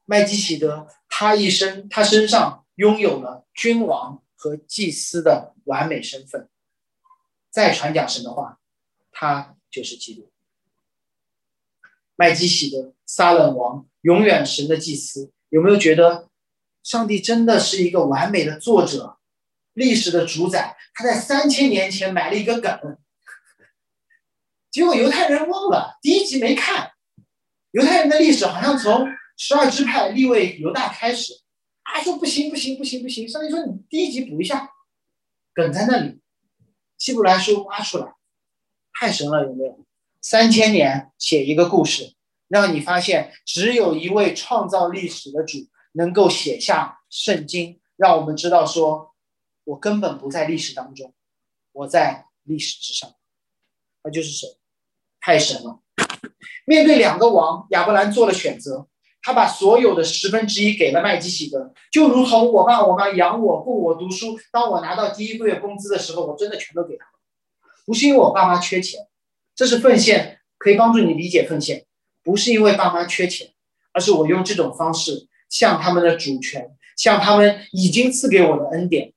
[0.04, 6.48] 麦基喜德他一生，他身上拥有了君王和祭司的完美身份。
[7.50, 8.58] 再传讲神的话，
[9.12, 10.28] 他就是基督。
[12.16, 15.30] 麦基喜德撒冷王，永远神的祭司。
[15.48, 16.28] 有没有觉得
[16.82, 19.19] 上帝真的是一个完美的作者？
[19.81, 22.99] 历史的主宰，他在三千年前埋了一个梗，
[24.70, 26.93] 结果犹太人忘了第一集没看。
[27.70, 29.09] 犹太人的历史好像从
[29.39, 31.33] 十二支派立位犹大开始，
[31.85, 34.68] 啊，说不行不行不行不行，上帝说你第一集补一下，
[35.55, 36.20] 梗在那里，
[36.99, 38.12] 希伯来书挖出来，
[38.93, 39.87] 太神了，有没有？
[40.20, 42.12] 三千年写一个故事，
[42.49, 45.57] 让你发现只有一位创造历史的主
[45.93, 49.09] 能够写下圣经，让我们知道说。
[49.64, 51.14] 我根本不在历史当中，
[51.72, 53.14] 我在历史之上，
[54.02, 54.48] 那就是神，
[55.20, 55.80] 太神了。
[56.64, 58.86] 面对两个王，亚伯兰做了选择，
[59.22, 67.12] 他把所有的十分之一给了麦基喜德，就如同我爸我妈养我供我读书，当我拿到第一个月工资的时候，我真的全都给他们，
[67.84, 69.06] 不是因为我爸妈缺钱，
[69.54, 71.86] 这是奉献，可以帮助你理解奉献，
[72.22, 73.52] 不是因为爸妈缺钱，
[73.92, 79.12] 而是我用这种方式向他们的主权，向他们已经赐给我的恩典。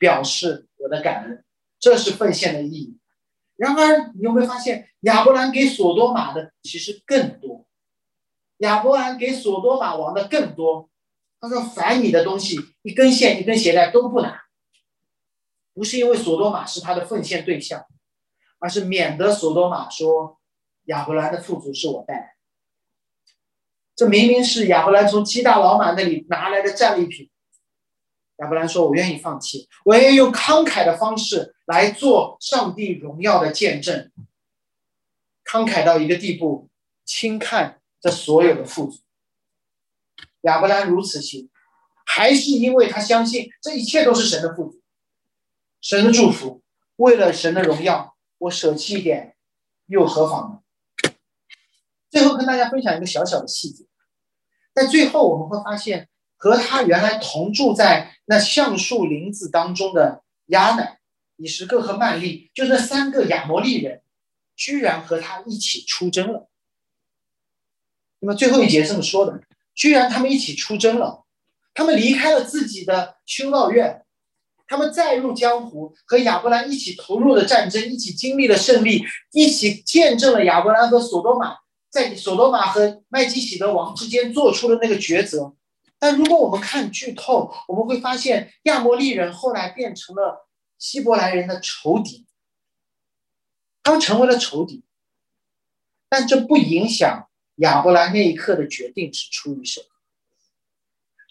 [0.00, 1.44] 表示我的感恩，
[1.78, 2.98] 这是奉献的意义。
[3.56, 7.66] 然而，你有没有发现亚伯兰给索多玛的其实更多？
[8.56, 10.88] 亚伯兰给索多玛王的更多。
[11.38, 14.42] 他说：“凡你的东西，一根线、一根鞋带都不拿。”
[15.74, 17.84] 不是因为索多玛是他的奉献对象，
[18.58, 20.38] 而是免得索多玛说
[20.84, 22.34] 亚伯兰的富足是我带来。
[23.96, 27.29] 这明明是亚伯兰从基大老马那里拿来的战利品。
[28.40, 34.10] 亚伯兰说：“我愿意放弃，我愿意用慷慨的方式来做上帝荣耀的见证。
[35.44, 36.70] 慷慨到一个地步，
[37.04, 39.00] 轻看这所有的富足。
[40.42, 41.50] 亚伯兰如此行，
[42.06, 44.80] 还是因为他相信这一切都是神的富足，
[45.82, 46.62] 神的祝福。
[46.96, 49.36] 为了神的荣耀，我舍弃一点，
[49.84, 51.12] 又何妨呢？
[52.08, 53.84] 最后跟大家分享一个小小的细节，
[54.72, 56.08] 在最后我们会发现。”
[56.40, 60.98] 和他原来同住在那橡树林子当中的亚乃、
[61.36, 64.00] 以实各和曼利，就那三个亚摩利人，
[64.56, 66.48] 居然和他一起出征了。
[68.20, 69.42] 那么最后一节这么说的：
[69.74, 71.24] 居然他们一起出征了，
[71.74, 74.02] 他们离开了自己的修道院，
[74.66, 81.58] 他们再入江湖，和亚伯兰一起投入了战争，一起经历了胜利，一起见证了亚伯兰和索多玛
[81.90, 85.54] 在索多玛和麦基喜德王之间做出的那个抉择。
[86.00, 90.48] 但如果我们看剧透，我们会发现亚摩利人后来变成了
[90.78, 92.26] 希伯来人的仇敌，
[93.82, 94.82] 他们成为了仇敌。
[96.08, 99.86] 但这不影响亚伯兰那一刻的决定是出于什么，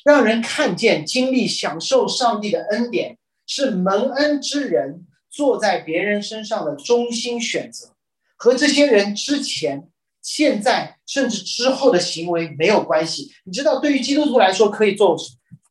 [0.03, 3.17] 让人看见、经历、享受上帝的恩典，
[3.47, 7.95] 是蒙恩之人坐在别人身上的中心选择，
[8.35, 9.88] 和这些人之前。
[10.21, 15.17] 现在甚至之后的行为没有关系，你知道对于基督徒来说可以做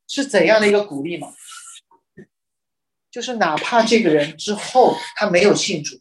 [0.07, 1.29] 是怎样的一个鼓励吗？
[3.11, 6.01] 就是哪怕这个人之后他没有信主，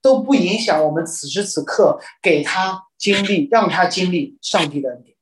[0.00, 5.16] 都不影响我们此时此刻给他经历，让他经历上帝的恩典。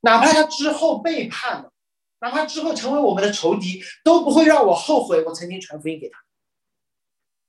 [0.00, 1.72] 哪怕他之后背叛了，
[2.20, 6.18] 哪怕之后成为我们的仇敌，都不会让我后悔我曾经传福音给他，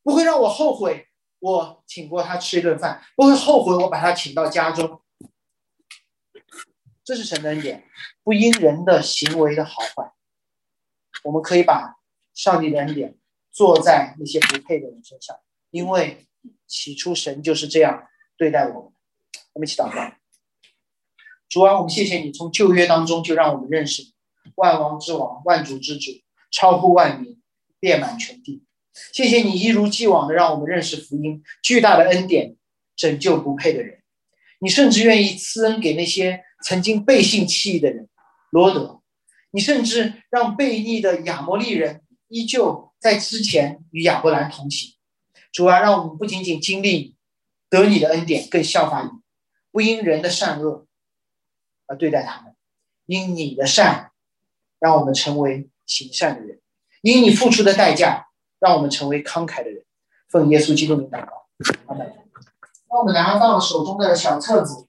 [0.03, 1.08] 不会让我后悔。
[1.39, 3.73] 我请过他吃一顿饭，不会后悔。
[3.75, 5.01] 我把他请到家中，
[7.03, 7.85] 这是神的恩典，
[8.23, 10.11] 不因人的行为的好坏。
[11.23, 11.97] 我们可以把
[12.33, 13.17] 上帝的恩典
[13.51, 15.37] 做在那些不配的人身上，
[15.71, 16.27] 因为
[16.67, 18.93] 起初神就是这样对待我们。
[19.53, 20.13] 我们一起祷告：
[21.49, 24.13] 主啊，我们谢谢你，从旧约当中就让我们认识你，
[24.55, 26.11] 万王之王，万主之主，
[26.51, 27.41] 超乎万民，
[27.79, 28.65] 遍满全地。
[29.11, 32.55] 谢谢你一如既往的让我们认识福音，巨大的恩典
[32.95, 33.99] 拯救不配的人。
[34.59, 38.09] 你甚至愿意赐恩给那些曾经背信弃义的人，
[38.51, 39.01] 罗德。
[39.51, 44.93] 你甚至让悖逆的亚摩利人依旧在之前与亚伯兰同行。
[45.51, 47.15] 主啊，让我们不仅仅经历
[47.69, 49.09] 得你的恩典，更效法你，
[49.71, 50.85] 不因人的善恶
[51.87, 52.53] 而对待他们，
[53.07, 54.11] 因你的善
[54.79, 56.59] 让我们成为行善的人，
[57.01, 58.28] 因你付出的代价。
[58.59, 59.83] 让我们成为慷慨的人，
[60.27, 61.45] 奉耶稣基督的名祷告。
[61.85, 62.13] 好的，
[62.89, 64.87] 那我们拿到手中的小册子，